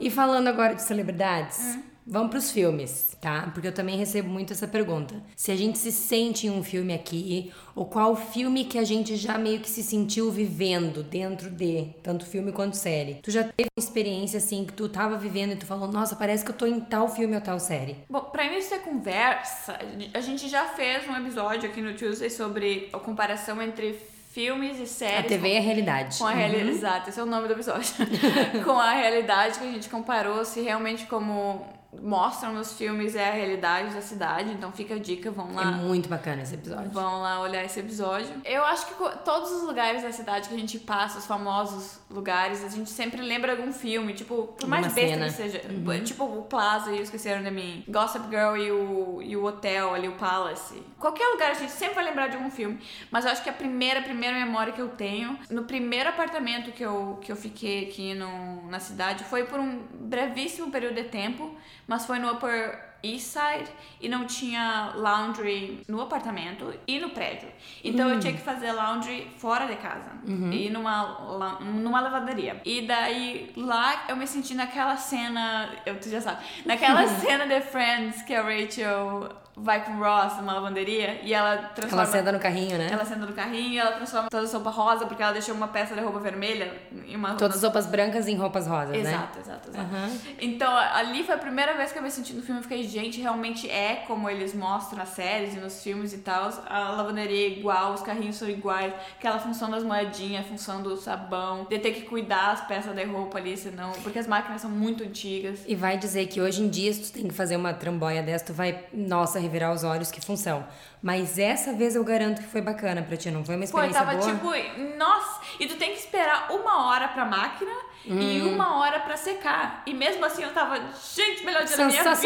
[0.00, 1.82] E falando agora de celebridades, hum.
[2.06, 3.50] Vamos pros filmes, tá?
[3.52, 5.14] Porque eu também recebo muito essa pergunta.
[5.36, 9.16] Se a gente se sente em um filme aqui, ou qual filme que a gente
[9.16, 13.14] já meio que se sentiu vivendo dentro de, tanto filme quanto série.
[13.22, 16.44] Tu já teve uma experiência assim que tu tava vivendo e tu falou, nossa, parece
[16.44, 17.96] que eu tô em tal filme ou tal série?
[18.08, 19.78] Bom, pra início da conversa,
[20.12, 23.98] a gente já fez um episódio aqui no Tuesday sobre a comparação entre
[24.34, 25.26] filmes e séries.
[25.26, 26.18] A TV com, é a realidade.
[26.18, 26.68] Com a realidade.
[26.68, 26.74] Uhum.
[26.76, 27.94] Exato, esse é o nome do episódio.
[28.64, 31.64] com a realidade que a gente comparou, se realmente como
[32.02, 35.62] mostram nos filmes é a realidade da cidade, então fica a dica, vão lá.
[35.62, 36.90] É muito bacana esse episódio.
[36.90, 38.30] Vão lá olhar esse episódio.
[38.44, 42.64] Eu acho que todos os lugares da cidade que a gente passa, os famosos lugares,
[42.64, 45.26] a gente sempre lembra algum filme, tipo, por mais Uma besta cena.
[45.26, 45.62] que seja.
[45.68, 46.04] Uhum.
[46.04, 49.94] Tipo, o Plaza e o Esqueceram de Mim, Gossip Girl e o, e o hotel
[49.94, 50.82] ali, o Palace.
[50.98, 52.78] Qualquer lugar a gente sempre vai lembrar de algum filme,
[53.10, 56.82] mas eu acho que a primeira, primeira memória que eu tenho, no primeiro apartamento que
[56.82, 61.54] eu, que eu fiquei aqui no, na cidade, foi por um brevíssimo período de tempo,
[61.86, 63.70] mas foi no Upper East Side
[64.00, 67.48] e não tinha laundry no apartamento e no prédio.
[67.82, 68.20] Então eu hum.
[68.20, 70.50] tinha que fazer laundry fora de casa uhum.
[70.50, 72.60] e numa, numa lavanderia.
[72.64, 77.60] E daí lá eu me senti naquela cena, eu tu já sabe, naquela cena de
[77.60, 82.02] Friends que a Rachel vai com o Ross numa lavanderia e ela transforma.
[82.02, 82.88] Ela senta no carrinho, né?
[82.90, 85.68] Ela senta no carrinho e ela transforma toda a roupa rosa porque ela deixou uma
[85.68, 86.74] peça de roupa vermelha
[87.06, 87.34] em uma.
[87.34, 89.12] Todas as roupas brancas em roupas rosas, exato, né?
[89.14, 89.94] Exato, exato, exato.
[89.94, 90.18] Uhum.
[90.40, 93.20] Então ali foi a primeira vez que eu me senti no filme e fiquei, gente,
[93.20, 96.50] realmente é como eles mostram nas séries e nos filmes e tal.
[96.66, 100.96] A lavanderia é igual, os carrinhos são iguais, aquela função das moedinhas, a função do
[100.96, 103.92] sabão, de ter que cuidar as peças de roupa ali, senão.
[104.02, 105.60] Porque as máquinas são muito antigas.
[105.66, 108.46] E vai dizer que hoje em dia, se tu tem que fazer uma tramboia dessa,
[108.46, 110.66] tu vai, nossa, revirar os olhos, que função.
[111.02, 114.06] Mas essa vez eu garanto que foi bacana pra ti, não foi uma experiência Pô,
[114.06, 114.32] tava boa?
[114.32, 114.50] tipo,
[114.96, 117.72] nossa, e tu tem que esperar uma hora pra máquina
[118.06, 118.20] hum.
[118.20, 119.82] e uma hora pra secar.
[119.86, 120.76] E mesmo assim eu tava,
[121.14, 122.14] gente, melhor dia da minha vida.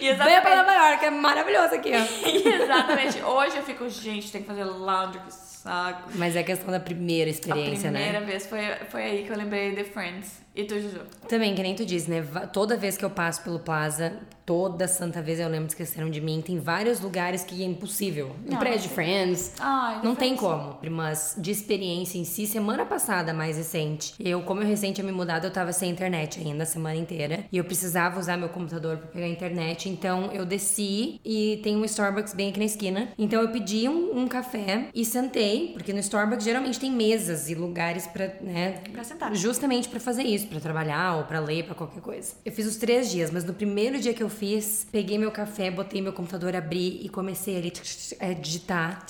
[0.00, 0.24] e exatamente...
[0.24, 1.98] Venha pra Nova York, é maravilhoso aqui, ó.
[2.62, 3.22] exatamente.
[3.22, 6.10] Hoje eu fico, gente, tem que fazer laundry, que saco.
[6.14, 7.98] Mas é questão da primeira experiência, né?
[7.98, 8.32] A primeira né?
[8.32, 10.42] vez foi, foi aí que eu lembrei de Friends.
[10.54, 11.02] E tu, Juju?
[11.28, 12.22] Também, que nem tu diz, né?
[12.52, 16.20] Toda vez que eu passo pelo Plaza, toda santa vez eu lembro de esqueceram de
[16.20, 16.40] mim.
[16.40, 18.34] Tem vários lugares que é impossível.
[18.48, 19.52] No prédio de Friends.
[19.58, 20.78] Ai, não tem como.
[20.88, 24.14] Mas de experiência em si, semana passada, mais recente.
[24.20, 27.44] Eu, como eu recente me mudado, eu tava sem internet ainda a semana inteira.
[27.50, 29.88] E eu precisava usar meu computador pra pegar a internet.
[29.88, 33.08] Então eu desci e tem um Starbucks bem aqui na esquina.
[33.18, 37.54] Então eu pedi um, um café e sentei, porque no Starbucks geralmente tem mesas e
[37.54, 38.80] lugares pra, né?
[38.92, 39.34] Pra sentar.
[39.34, 42.34] Justamente pra fazer isso para trabalhar ou para ler, para qualquer coisa.
[42.44, 45.70] Eu fiz os três dias, mas no primeiro dia que eu fiz, peguei meu café,
[45.70, 47.72] botei meu computador, abri e comecei ali
[48.20, 49.06] a digitar.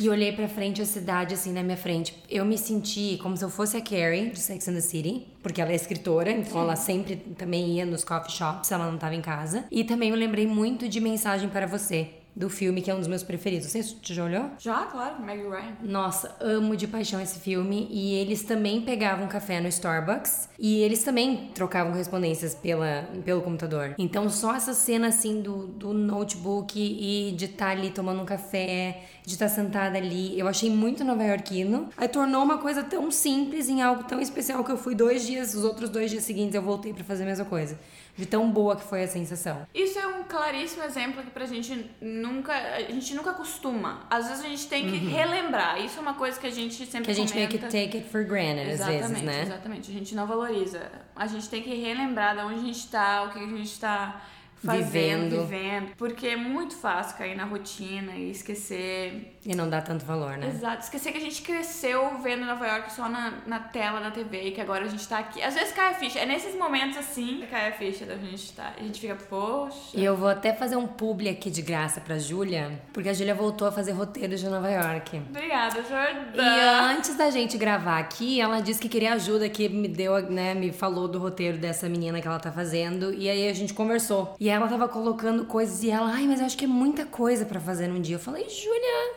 [0.00, 2.14] E olhei pra frente a cidade, assim, na minha frente.
[2.30, 5.60] Eu me senti como se eu fosse a Carrie, de Sex and the City, porque
[5.60, 9.20] ela é escritora, então ela sempre também ia nos coffee shops, ela não tava em
[9.20, 9.64] casa.
[9.72, 13.08] E também eu lembrei muito de Mensagem para Você, do filme, que é um dos
[13.08, 13.66] meus preferidos.
[13.66, 14.50] Você já olhou?
[14.60, 15.76] Já, claro, Meg Ryan.
[15.82, 17.88] Nossa, amo de paixão esse filme.
[17.90, 20.48] E eles também pegavam café no Starbucks.
[20.56, 23.96] E eles também trocavam correspondências pela, pelo computador.
[23.98, 28.24] Então, só essa cena, assim, do, do notebook e de estar tá ali tomando um
[28.24, 31.90] café, de estar tá sentada ali, eu achei muito nova-iorquino.
[31.96, 35.54] Aí tornou uma coisa tão simples em algo tão especial que eu fui dois dias,
[35.54, 37.78] os outros dois dias seguintes eu voltei para fazer a mesma coisa
[38.16, 39.64] de tão boa que foi a sensação.
[39.72, 44.00] Isso é um claríssimo exemplo que pra gente nunca, a gente nunca costuma.
[44.10, 45.14] Às vezes a gente tem que uhum.
[45.14, 45.80] relembrar.
[45.84, 47.52] Isso é uma coisa que a gente sempre Que a gente comenta.
[47.52, 49.42] meio que take it for granted exatamente, às vezes, né?
[49.42, 50.90] Exatamente, a gente não valoriza.
[51.14, 54.20] A gente tem que relembrar de onde a gente tá, o que a gente tá
[54.64, 55.46] fazendo, vivendo.
[55.46, 55.96] vivendo.
[55.96, 59.36] Porque é muito fácil cair na rotina e esquecer.
[59.44, 60.48] E não dar tanto valor, né?
[60.48, 60.82] Exato.
[60.82, 64.50] Esquecer que a gente cresceu vendo Nova York só na, na tela da TV e
[64.52, 65.42] que agora a gente tá aqui.
[65.42, 66.18] Às vezes cai a ficha.
[66.18, 68.74] É nesses momentos assim que cai a ficha da gente tá.
[68.78, 69.90] A gente fica, poxa.
[69.94, 73.34] E eu vou até fazer um publi aqui de graça pra Júlia, porque a Júlia
[73.34, 75.22] voltou a fazer roteiros de Nova York.
[75.30, 76.32] Obrigada, Jordana.
[76.34, 80.54] E antes da gente gravar aqui, ela disse que queria ajuda, que me deu, né,
[80.54, 83.12] me falou do roteiro dessa menina que ela tá fazendo.
[83.14, 84.34] E aí a gente conversou.
[84.38, 87.44] E ela tava colocando coisas e ela, ai, mas eu acho que é muita coisa
[87.44, 88.16] para fazer num dia.
[88.16, 89.14] Eu falei, Júlia,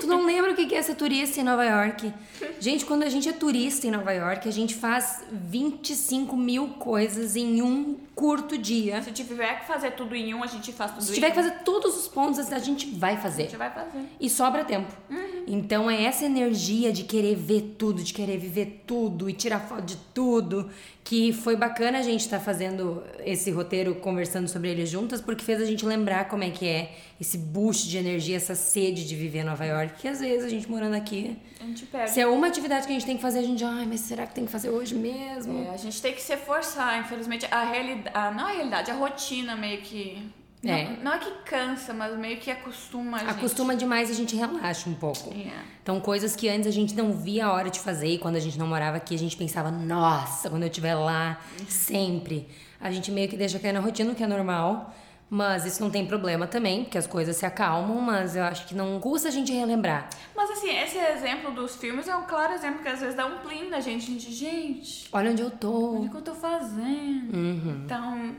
[0.00, 2.12] tu não lembra o que é ser turista em Nova York?
[2.60, 7.36] Gente, quando a gente é turista em Nova York, a gente faz 25 mil coisas
[7.36, 9.02] em um curto dia.
[9.02, 11.58] Se tiver que fazer tudo em um, a gente faz tudo Se tiver que fazer
[11.64, 13.42] todos os pontos, a gente vai fazer.
[13.42, 14.04] A gente vai fazer.
[14.20, 14.92] E sobra tempo.
[15.10, 15.23] Uhum.
[15.46, 19.82] Então é essa energia de querer ver tudo, de querer viver tudo e tirar foto
[19.82, 20.70] de tudo,
[21.02, 25.44] que foi bacana a gente estar tá fazendo esse roteiro, conversando sobre ele juntas, porque
[25.44, 29.14] fez a gente lembrar como é que é esse boost de energia, essa sede de
[29.14, 32.10] viver em Nova York, que às vezes a gente morando aqui, a gente perde.
[32.10, 34.26] se é uma atividade que a gente tem que fazer, a gente, ai, mas será
[34.26, 35.64] que tem que fazer hoje mesmo?
[35.64, 39.54] É, a gente tem que se forçar, infelizmente, a realidade, não a realidade, a rotina
[39.54, 40.22] meio que
[40.70, 40.96] é.
[40.96, 43.30] Não, não, é que cansa, mas meio que acostuma a gente.
[43.30, 45.32] Acostuma demais e a gente relaxa um pouco.
[45.32, 45.62] Yeah.
[45.82, 48.40] Então, coisas que antes a gente não via a hora de fazer e quando a
[48.40, 52.48] gente não morava aqui, a gente pensava, nossa, quando eu estiver lá, sempre.
[52.80, 54.94] A gente meio que deixa cair na rotina, o que é normal.
[55.30, 58.74] Mas isso não tem problema também, porque as coisas se acalmam, mas eu acho que
[58.74, 60.08] não custa a gente relembrar.
[60.36, 63.38] Mas assim, esse exemplo dos filmes é um claro exemplo que às vezes dá um
[63.38, 64.04] plim na gente.
[64.04, 65.08] A gente, gente.
[65.12, 65.96] Olha onde eu tô.
[65.96, 67.34] Olha o que eu tô fazendo.
[67.34, 67.82] Uhum.
[67.84, 68.36] Então,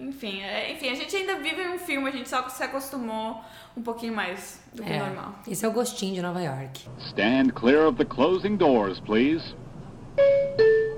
[0.00, 3.40] enfim, é, enfim, a gente ainda vive um filme, a gente só se acostumou
[3.76, 5.34] um pouquinho mais do que é, normal.
[5.46, 6.88] Esse é o gostinho de Nova York.
[7.08, 9.54] Stand clear of the closing doors, please.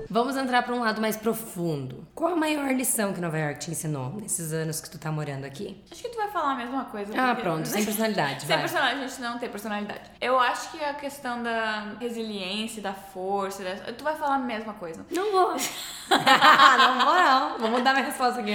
[0.09, 2.07] Vamos entrar para um lado mais profundo.
[2.13, 5.43] Qual a maior lição que Nova York te ensinou nesses anos que tu tá morando
[5.43, 5.83] aqui?
[5.91, 7.13] Acho que falar a mesma coisa.
[7.15, 8.45] Ah, pronto, sem personalidade.
[8.45, 10.01] sem personalidade, a gente não tem personalidade.
[10.19, 13.93] Eu acho que a questão da resiliência, da força, da...
[13.93, 15.05] tu vai falar a mesma coisa.
[15.11, 15.55] Não vou.
[16.09, 17.57] não vou, não.
[17.59, 18.53] Vou mudar minha resposta aqui.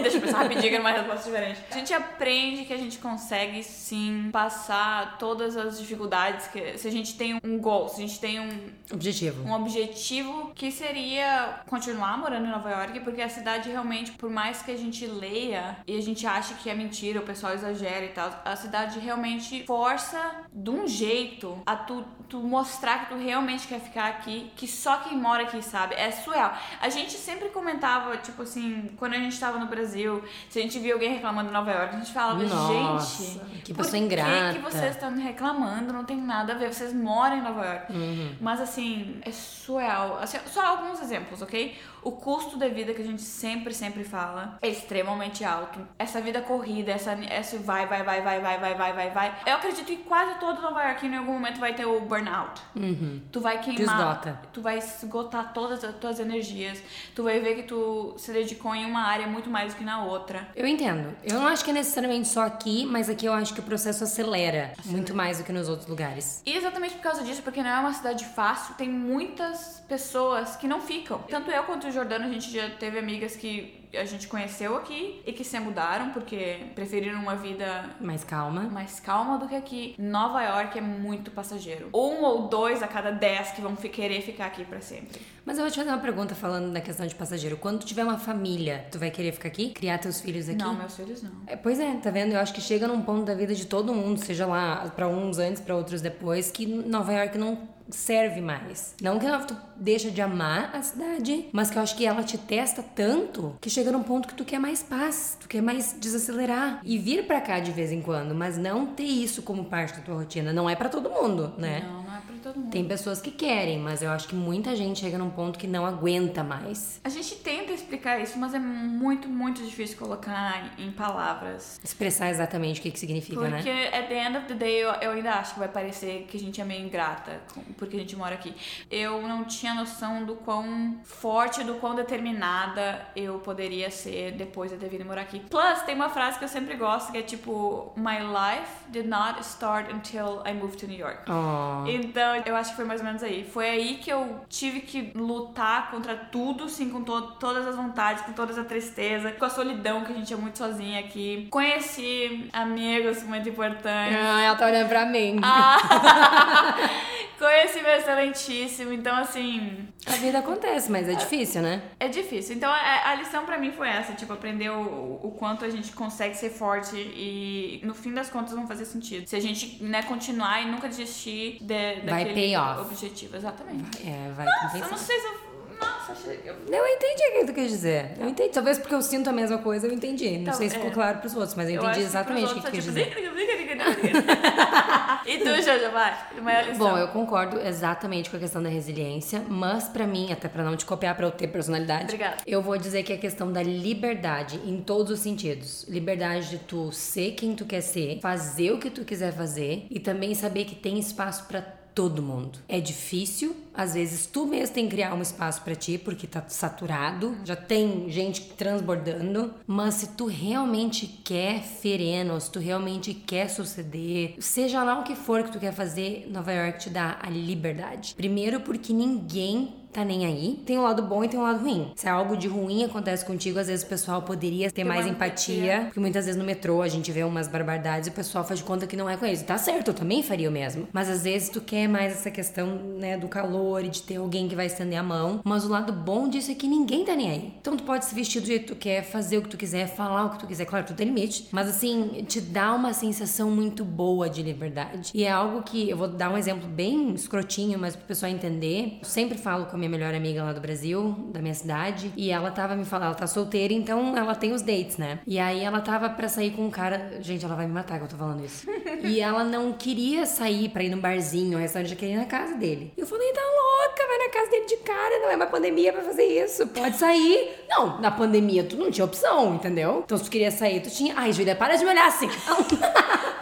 [0.00, 1.60] Deixa eu pensar rapidinho que é uma resposta diferente.
[1.70, 6.90] A gente aprende que a gente consegue sim passar todas as dificuldades que se a
[6.90, 9.42] gente tem um goal, se a gente tem um objetivo.
[9.44, 14.62] Um objetivo que seria continuar morando em Nova York, porque a cidade realmente, por mais
[14.62, 18.08] que a gente leia e a gente ache que é mentira, o pessoal exagera e
[18.08, 23.66] tal, a cidade realmente força de um jeito a tu, tu mostrar que tu realmente
[23.66, 25.94] quer ficar aqui, que só quem mora aqui sabe.
[25.94, 26.56] É surreal.
[26.80, 30.78] A gente sempre comentava, tipo assim, quando a gente tava no Brasil, se a gente
[30.78, 34.54] via alguém reclamando em Nova York, a gente falava, Nossa, gente, que pessoa ingrata.
[34.54, 35.92] Que vocês estão reclamando?
[35.92, 37.92] Não tem nada a ver, vocês moram em Nova York.
[37.92, 38.36] Uhum.
[38.40, 40.18] Mas assim, é surreal.
[40.20, 41.76] Assim, só alguns exemplos, ok?
[42.06, 45.80] O custo da vida que a gente sempre, sempre fala é extremamente alto.
[45.98, 49.36] Essa vida corrida, essa, essa vai, vai, vai, vai, vai, vai, vai, vai, vai.
[49.44, 52.62] Eu acredito que quase todo Nova York em algum momento vai ter o burnout.
[52.76, 53.22] Uhum.
[53.32, 53.98] Tu vai queimar.
[53.98, 54.40] Esgota.
[54.52, 56.80] Tu vai esgotar todas as tuas energias.
[57.12, 60.04] Tu vai ver que tu se dedicou em uma área muito mais do que na
[60.04, 60.46] outra.
[60.54, 61.12] Eu entendo.
[61.24, 64.04] Eu não acho que é necessariamente só aqui, mas aqui eu acho que o processo
[64.04, 64.92] acelera, acelera.
[64.92, 66.40] muito mais do que nos outros lugares.
[66.46, 70.68] E exatamente por causa disso, porque não é uma cidade fácil, tem muitas pessoas que
[70.68, 71.18] não ficam.
[71.28, 75.22] Tanto eu quanto o Jordano, a gente já teve amigas que a gente conheceu aqui
[75.26, 78.62] e que se mudaram porque preferiram uma vida mais calma.
[78.64, 79.94] Mais calma do que aqui.
[79.98, 81.88] Nova York é muito passageiro.
[81.94, 85.20] Um ou dois a cada dez que vão querer ficar aqui para sempre.
[85.44, 87.56] Mas eu vou te fazer uma pergunta falando da questão de passageiro.
[87.56, 89.70] Quando tu tiver uma família, tu vai querer ficar aqui?
[89.70, 90.58] Criar teus filhos aqui?
[90.58, 91.32] Não, meus filhos não.
[91.46, 92.32] É, pois é, tá vendo?
[92.32, 95.38] Eu acho que chega num ponto da vida de todo mundo, seja lá para uns
[95.38, 98.94] antes, para outros depois, que Nova York não serve mais.
[99.00, 102.38] Não que tu deixa de amar a cidade, mas que eu acho que ela te
[102.38, 106.80] testa tanto que chega num ponto que tu quer mais paz, tu quer mais desacelerar
[106.84, 110.02] e vir para cá de vez em quando, mas não ter isso como parte da
[110.02, 110.52] tua rotina.
[110.52, 111.84] Não é para todo mundo, né?
[111.86, 112.70] Não, não é pra todo mundo.
[112.70, 115.84] Tem pessoas que querem, mas eu acho que muita gente chega num ponto que não
[115.84, 117.00] aguenta mais.
[117.04, 121.80] A gente tenta explicar isso, mas é muito, muito difícil colocar em palavras.
[121.82, 123.56] Expressar exatamente o que, que significa, Porque, né?
[123.56, 126.36] Porque, at the end of the day, eu, eu ainda acho que vai parecer que
[126.36, 127.40] a gente é meio ingrata
[127.76, 128.54] porque a gente mora aqui.
[128.90, 134.76] Eu não tinha noção do quão forte, do quão determinada eu poderia ser depois de
[134.76, 135.40] ter vindo morar aqui.
[135.40, 139.40] Plus, tem uma frase que eu sempre gosto que é tipo: My life did not
[139.40, 141.30] start until I moved to New York.
[141.30, 141.86] Oh.
[141.88, 143.44] Então, eu acho que foi mais ou menos aí.
[143.44, 148.22] Foi aí que eu tive que lutar contra tudo, sim, com to todas as vontades,
[148.24, 151.48] com toda a tristeza, com a solidão, que a gente é muito sozinha aqui.
[151.50, 154.16] Conheci amigos muito importantes.
[154.18, 155.38] Ah, ela tá olhando pra mim.
[155.42, 155.76] Ah.
[157.38, 159.86] Conheci meu excelentíssimo, então assim.
[160.06, 161.82] A vida acontece, mas é difícil, né?
[162.00, 162.56] É difícil.
[162.56, 165.92] Então a, a lição para mim foi essa: tipo, aprender o, o quanto a gente
[165.92, 169.26] consegue ser forte e no fim das contas vão fazer sentido.
[169.26, 172.80] Se a gente né, continuar e nunca desistir de, vai daquele off.
[172.80, 173.36] objetivo.
[173.36, 174.02] Exatamente.
[174.02, 174.88] Vai, é, vai Nossa, compensar.
[174.88, 175.45] eu não sei se eu
[175.80, 176.06] nossa.
[176.44, 176.54] Eu...
[176.68, 178.12] eu entendi o que tu quis dizer.
[178.18, 178.50] Eu entendi.
[178.50, 180.32] Talvez porque eu sinto a mesma coisa, eu entendi.
[180.32, 180.94] Não então, sei se ficou é.
[180.94, 183.06] claro pros outros, mas eu entendi eu exatamente o que tu quis dizer.
[185.26, 186.16] e tu, Jojo, vai?
[186.40, 186.78] Maior lição.
[186.78, 190.76] Bom, eu concordo exatamente com a questão da resiliência, mas para mim, até para não
[190.76, 192.36] te copiar, para eu ter personalidade, Obrigada.
[192.46, 195.84] eu vou dizer que é a questão da liberdade em todos os sentidos.
[195.88, 200.00] Liberdade de tu ser quem tu quer ser, fazer o que tu quiser fazer e
[200.00, 202.58] também saber que tem espaço para todo mundo.
[202.68, 206.44] É difícil, às vezes tu mesmo tem que criar um espaço para ti porque tá
[206.46, 213.48] saturado, já tem gente transbordando, mas se tu realmente quer fereno, se tu realmente quer
[213.48, 217.30] suceder, seja lá o que for que tu quer fazer, Nova York te dá a
[217.30, 218.14] liberdade.
[218.14, 220.60] Primeiro porque ninguém tá nem aí.
[220.66, 221.90] Tem um lado bom e tem um lado ruim.
[221.96, 225.84] Se algo de ruim acontece contigo, às vezes o pessoal poderia ter mais empatia, empatia,
[225.86, 228.64] Porque muitas vezes no metrô a gente vê umas barbaridades e o pessoal faz de
[228.64, 229.42] conta que não é com eles.
[229.42, 230.86] Tá certo, eu também faria o mesmo.
[230.92, 232.66] Mas às vezes tu quer mais essa questão,
[232.98, 235.40] né, do calor e de ter alguém que vai estender a mão.
[235.42, 237.54] Mas o lado bom disso é que ninguém tá nem aí.
[237.60, 239.86] Então tu pode se vestir do jeito que tu quer, fazer o que tu quiser,
[239.88, 240.66] falar o que tu quiser.
[240.66, 241.48] Claro, tu tem limite.
[241.50, 245.10] Mas assim, te dá uma sensação muito boa de liberdade.
[245.14, 248.98] E é algo que eu vou dar um exemplo bem escrotinho, mas pro pessoal entender.
[249.00, 252.30] Eu sempre falo com a minha melhor amiga lá do Brasil, da minha cidade, e
[252.30, 255.20] ela tava me falando, ela tá solteira, então ela tem os dates, né?
[255.26, 257.18] E aí ela tava pra sair com um cara.
[257.20, 258.66] Gente, ela vai me matar que eu tô falando isso.
[259.04, 262.24] e ela não queria sair pra ir num barzinho, um restaurante, já queria ir na
[262.26, 262.92] casa dele.
[262.96, 265.92] E eu falei, tá louca, vai na casa dele de cara, não é uma pandemia
[265.92, 266.66] pra fazer isso.
[266.68, 267.50] Pode sair.
[267.68, 270.02] Não, na pandemia tu não tinha opção, entendeu?
[270.04, 271.14] Então se tu queria sair, tu tinha.
[271.16, 272.28] Ai, Julia, para de me olhar assim.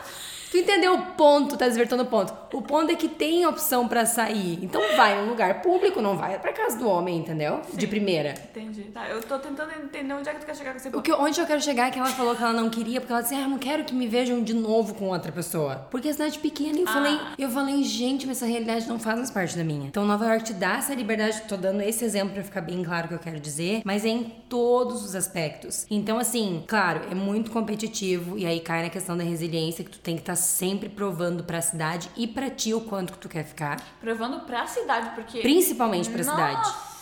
[0.54, 2.32] Tu entendeu o ponto, tá desvertando o ponto.
[2.56, 4.60] O ponto é que tem opção para sair.
[4.62, 7.60] Então vai em um lugar público, não vai pra casa do homem, entendeu?
[7.68, 7.76] Sim.
[7.76, 8.34] De primeira.
[8.52, 8.82] Entendi.
[8.84, 11.00] Tá, eu tô tentando entender onde é que tu quer chegar com esse ponto.
[11.00, 13.12] O que, onde eu quero chegar é que ela falou que ela não queria, porque
[13.12, 15.88] ela disse, ah, eu não quero que me vejam de novo com outra pessoa.
[15.90, 16.78] Porque a cidade é pequena.
[16.78, 16.92] E eu ah.
[16.92, 19.88] falei, eu falei, gente, mas essa realidade não faz mais parte da minha.
[19.88, 23.06] Então Nova York te dá essa liberdade, tô dando esse exemplo pra ficar bem claro
[23.06, 25.84] o que eu quero dizer, mas é em todos os aspectos.
[25.90, 29.98] Então, assim, claro, é muito competitivo, e aí cai na questão da resiliência, que tu
[29.98, 33.18] tem que estar tá sempre provando para a cidade e para ti o quanto que
[33.18, 33.80] tu quer ficar.
[34.00, 36.93] Provando para a cidade, porque principalmente para a cidade.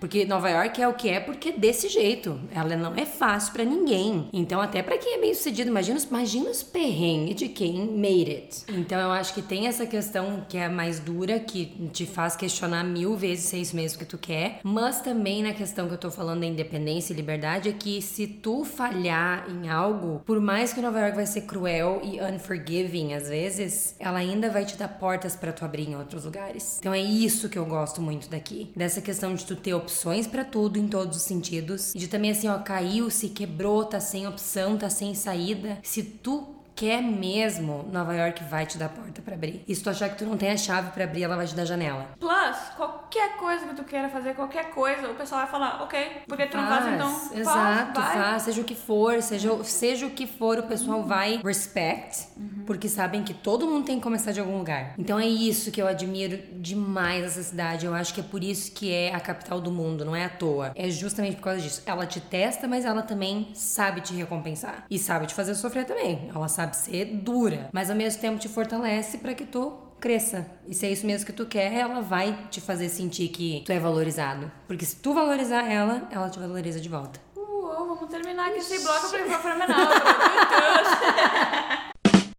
[0.00, 2.38] Porque Nova York é o que é porque é desse jeito.
[2.54, 4.28] Ela não é fácil para ninguém.
[4.32, 8.64] Então, até para quem é bem sucedido, imagina, imagina os perrengues de quem made it.
[8.68, 12.84] Então, eu acho que tem essa questão que é mais dura, que te faz questionar
[12.84, 14.60] mil vezes se é isso mesmo que tu quer.
[14.62, 18.26] Mas também na questão que eu tô falando da independência e liberdade, é que se
[18.26, 23.28] tu falhar em algo, por mais que Nova York vai ser cruel e unforgiving às
[23.28, 26.78] vezes, ela ainda vai te dar portas para tu abrir em outros lugares.
[26.78, 28.70] Então, é isso que eu gosto muito daqui.
[28.76, 31.92] Dessa questão de tu tu ter opções para tudo em todos os sentidos.
[31.94, 35.78] De também assim, ó, caiu, se quebrou, tá sem opção, tá sem saída.
[35.82, 39.64] Se tu quer mesmo, Nova York vai te dar porta para abrir.
[39.66, 41.54] E se tu achar que tu não tem a chave para abrir, ela vai te
[41.54, 42.08] dar janela.
[42.18, 46.46] Plus, qualquer coisa que tu queira fazer, qualquer coisa, o pessoal vai falar, ok, porque
[46.46, 50.26] tu não faz, então Exato, faz, faz, seja o que for, seja, seja o que
[50.26, 51.06] for, o pessoal uhum.
[51.06, 52.64] vai respect, uhum.
[52.66, 54.94] porque sabem que todo mundo tem que começar de algum lugar.
[54.98, 57.86] Então é isso que eu admiro demais essa cidade.
[57.86, 60.28] Eu acho que é por isso que é a capital do mundo, não é à
[60.28, 60.72] toa.
[60.74, 61.82] É justamente por causa disso.
[61.86, 64.84] Ela te testa, mas ela também sabe te recompensar.
[64.90, 66.30] E sabe te fazer sofrer também.
[66.34, 70.46] Ela sabe sabe ser dura, mas ao mesmo tempo te fortalece para que tu cresça.
[70.66, 73.72] E se é isso mesmo que tu quer, ela vai te fazer sentir que tu
[73.72, 74.50] é valorizado.
[74.66, 77.20] Porque se tu valorizar ela, ela te valoriza de volta.
[77.36, 79.78] Uou, vamos terminar aqui esse bloco pra ir pra fenomenal.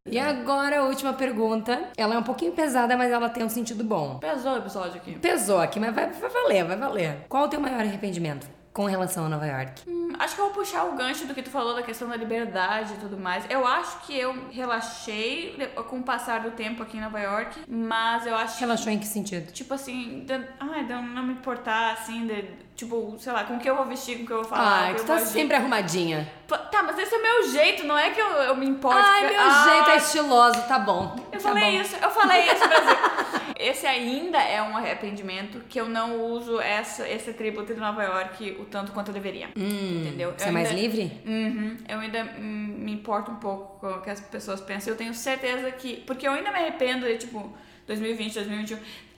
[0.08, 1.90] E agora a última pergunta.
[1.98, 4.20] Ela é um pouquinho pesada, mas ela tem um sentido bom.
[4.20, 5.18] Pesou o episódio aqui.
[5.18, 7.26] Pesou aqui, mas vai, vai valer, vai valer.
[7.28, 8.48] Qual o teu maior arrependimento?
[8.76, 9.90] Com relação a Nova York?
[9.90, 12.18] Hum, acho que eu vou puxar o gancho do que tu falou da questão da
[12.18, 13.50] liberdade e tudo mais.
[13.50, 15.56] Eu acho que eu relaxei
[15.90, 18.60] com o passar do tempo aqui em Nova York, mas eu acho.
[18.60, 19.50] Relaxou em que sentido?
[19.54, 22.42] Tipo assim, de, ai, de não me importar, assim, de,
[22.76, 24.90] tipo, sei lá, com o que eu vou vestir, com o que eu vou falar.
[24.90, 26.30] Ah, tu tá sempre arrumadinha.
[26.48, 29.00] Tá, mas esse é o meu jeito, não é que eu, eu me importo.
[29.02, 31.16] Ai, meu ah, jeito é estiloso, tá bom.
[31.32, 31.82] Eu tá falei bom.
[31.82, 32.98] isso, eu falei isso, Brasil.
[33.58, 38.58] esse ainda é um arrependimento que eu não uso essa, esse atributo de Nova York
[38.60, 39.48] o tanto quanto eu deveria.
[39.56, 40.34] Hum, entendeu?
[40.38, 41.20] Você é mais livre?
[41.26, 44.94] Uhum, eu ainda me importo um pouco com o que as pessoas pensam.
[44.94, 45.98] Eu tenho certeza que.
[46.06, 47.52] Porque eu ainda me arrependo de, tipo,
[47.88, 48.78] 2020, 2021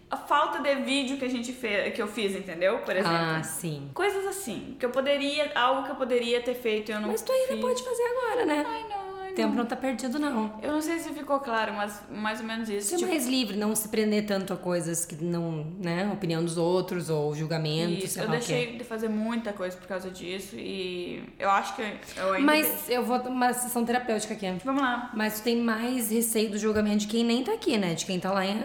[0.09, 2.79] a falta de vídeo que a gente fez, que eu fiz, entendeu?
[2.79, 3.17] Por exemplo.
[3.17, 3.89] Ah, sim.
[3.93, 7.21] Coisas assim, que eu poderia, algo que eu poderia ter feito e eu não Mas
[7.21, 7.61] tu ainda fiz.
[7.61, 8.65] pode fazer agora, né?
[8.67, 10.59] Ai, não tempo não tá perdido, não.
[10.63, 12.89] Eu não sei se ficou claro, mas mais ou menos isso.
[12.89, 13.11] Ser tipo...
[13.11, 17.35] mais livre, não se prender tanto a coisas que não, né, opinião dos outros ou
[17.35, 18.03] julgamento.
[18.03, 21.81] Isso, eu deixei de fazer muita coisa por causa disso e eu acho que
[22.17, 22.45] eu ainda.
[22.45, 24.47] Mas eu vou uma sessão terapêutica aqui.
[24.65, 25.11] Vamos lá.
[25.13, 27.93] Mas tu tem mais receio do julgamento de quem nem tá aqui, né?
[27.93, 28.57] De quem tá lá em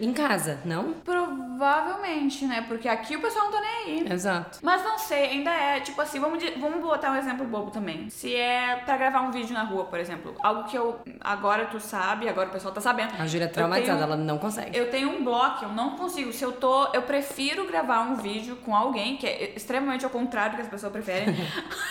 [0.00, 0.94] em casa, não?
[1.04, 2.64] Provavelmente, né?
[2.66, 4.12] Porque aqui o pessoal não tá nem aí.
[4.12, 4.58] Exato.
[4.62, 8.08] Mas não sei, ainda é, tipo assim, vamos, vamos botar um exemplo bobo também.
[8.08, 10.34] Se é pra gravar um vídeo na rua, por exemplo.
[10.42, 11.00] Algo que eu.
[11.20, 13.12] Agora tu sabe, agora o pessoal tá sabendo.
[13.18, 14.76] A Júlia é traumatizada, tenho, ela não consegue.
[14.76, 16.32] Eu tenho um bloco, eu não consigo.
[16.32, 16.88] Se eu tô.
[16.92, 20.68] Eu prefiro gravar um vídeo com alguém, que é extremamente ao contrário do que as
[20.68, 21.34] pessoas preferem.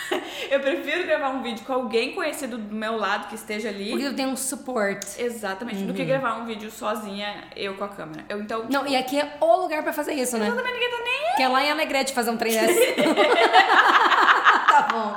[0.50, 3.90] Eu prefiro gravar um vídeo com alguém conhecido do meu lado que esteja ali.
[3.90, 5.22] Porque eu tenho um suporte.
[5.22, 8.24] Exatamente, do que gravar um vídeo sozinha, eu com a câmera.
[8.30, 8.66] Eu então.
[8.70, 10.48] Não, e aqui é o lugar pra fazer isso, né?
[10.48, 11.36] Exatamente, ninguém tá nem.
[11.36, 12.96] Que é lá em Alegrete fazer um trem desse.
[14.82, 15.16] tá bom.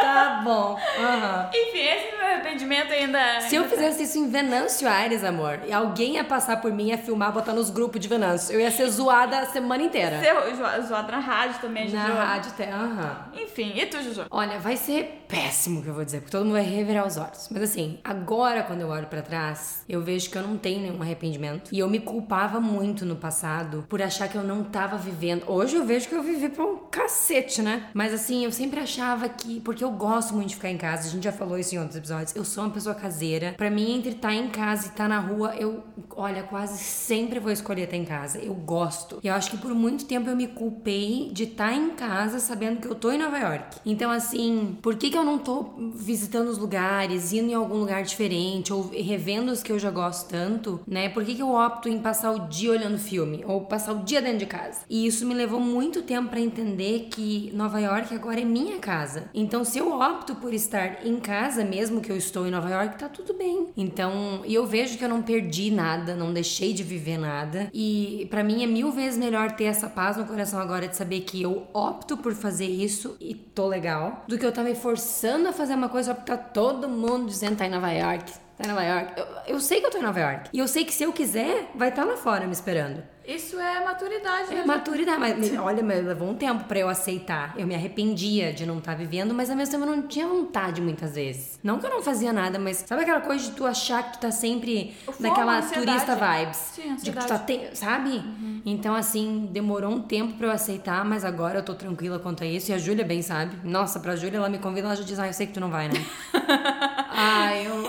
[0.00, 0.78] Tá bom.
[0.98, 1.50] Aham.
[1.54, 3.40] Enfim, esse meu arrependimento ainda.
[3.42, 6.98] Se eu fizesse isso em Venâncio Aires, amor, e alguém ia passar por mim, ia
[6.98, 10.20] filmar, botar nos grupos de Venâncio, eu ia ser zoada a semana inteira.
[10.20, 12.18] Seu, zo- zoado na rádio também, Na Juju.
[12.18, 13.24] rádio até, aham.
[13.34, 14.24] Enfim, e tu, Juju?
[14.30, 17.16] Olha, vai ser péssimo o que eu vou dizer, porque todo mundo vai revirar os
[17.16, 17.48] olhos.
[17.50, 21.00] Mas assim, agora quando eu olho pra trás, eu vejo que eu não tenho nenhum
[21.02, 21.70] arrependimento.
[21.72, 25.44] E eu me culpava muito no passado por achar que eu não tava vivendo.
[25.46, 27.84] Hoje eu vejo que eu vivi pra um cacete, né?
[27.94, 29.60] Mas assim, eu sempre achava que.
[29.60, 31.96] Porque eu gosto muito de ficar em casa, a gente já falou isso em outros
[31.96, 32.34] episódios.
[32.34, 33.54] Eu sou uma pessoa caseira.
[33.56, 35.82] Pra mim, entre estar em casa e estar na rua, eu,
[36.16, 38.38] olha, quase sempre vou escolher estar em casa.
[38.38, 39.20] Eu gosto.
[39.22, 42.80] E eu acho que por muito tempo eu me culpei de estar em casa sabendo
[42.80, 43.78] que eu tô em Nova York.
[43.84, 48.02] Então, assim, por que, que eu não tô visitando os lugares, indo em algum lugar
[48.02, 51.08] diferente, ou revendo os que eu já gosto tanto, né?
[51.08, 54.20] Por que, que eu opto em passar o dia olhando filme, ou passar o dia
[54.22, 54.80] dentro de casa?
[54.88, 59.30] E isso me levou muito tempo pra entender que Nova York agora é minha casa.
[59.32, 62.98] Então, se eu opto por estar em casa, mesmo que eu estou em Nova York,
[62.98, 63.68] tá tudo bem.
[63.76, 67.70] Então, eu vejo que eu não perdi nada, não deixei de viver nada.
[67.72, 71.20] E pra mim é mil vezes melhor ter essa paz no coração agora de saber
[71.20, 75.48] que eu opto por fazer isso e tô legal, do que eu tá me forçando
[75.48, 78.32] a fazer uma coisa só porque tá todo mundo dizendo tá em Nova York.
[78.56, 79.12] Tá em Nova York.
[79.16, 80.50] Eu, eu sei que eu tô em Nova York.
[80.52, 83.02] E eu sei que se eu quiser, vai estar lá fora me esperando.
[83.34, 84.64] Isso é maturidade, É né?
[84.64, 87.54] maturidade, mas olha, mas levou um tempo pra eu aceitar.
[87.56, 90.80] Eu me arrependia de não estar vivendo, mas ao mesmo tempo eu não tinha vontade
[90.80, 91.58] muitas vezes.
[91.62, 94.20] Não que eu não fazia nada, mas sabe aquela coisa de tu achar que tu
[94.22, 96.56] tá sempre naquela turista vibes?
[96.56, 98.22] Sim, de que tu tá te- sabe?
[98.66, 102.46] Então, assim, demorou um tempo pra eu aceitar, mas agora eu tô tranquila quanto a
[102.46, 102.70] isso.
[102.72, 103.56] E a Júlia bem sabe.
[103.62, 105.70] Nossa, pra Júlia, ela me convida, ela já diz, ah, eu sei que tu não
[105.70, 106.04] vai, né?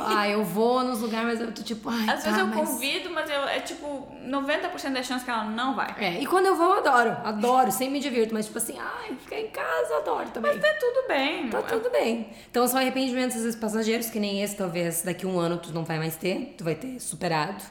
[0.08, 2.70] ah, eu, vou nos lugares, mas eu tô tipo, ai, Às tá, vezes eu mas...
[2.70, 5.94] convido, mas eu, é tipo 90% da chance que ela não vai.
[5.98, 7.18] É, e quando eu vou, eu adoro.
[7.24, 8.34] Adoro, sempre me divirto.
[8.34, 10.54] Mas, tipo assim, ai, ficar em casa, adoro também.
[10.54, 11.50] Mas tá tudo bem.
[11.50, 12.30] Tá tudo bem.
[12.50, 15.74] Então são arrependimentos às vezes passageiros, que nem esse, talvez daqui a um ano tu
[15.74, 17.64] não vai mais ter, tu vai ter superado.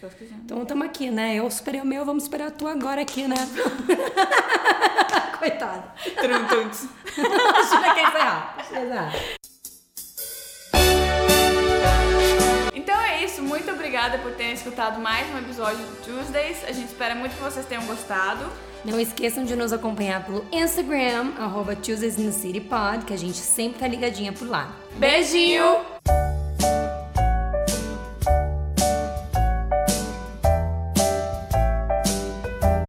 [0.45, 1.37] Então tamo aqui, né?
[1.37, 3.37] Eu superei o meu, vamos superar tu agora aqui, né?
[5.39, 5.85] Coitada.
[6.49, 6.89] Tum, tss.
[7.17, 8.55] Deixa quer encerrar.
[8.59, 9.40] Deixa eu encerrar.
[12.75, 16.65] Então é isso, muito obrigada por terem escutado mais um episódio do Tuesdays.
[16.65, 18.47] A gente espera muito que vocês tenham gostado.
[18.85, 23.19] Não esqueçam de nos acompanhar pelo Instagram, arroba Tuesdays in the City Pod, que a
[23.19, 24.73] gente sempre tá ligadinha por lá.
[24.97, 25.85] Beijinho!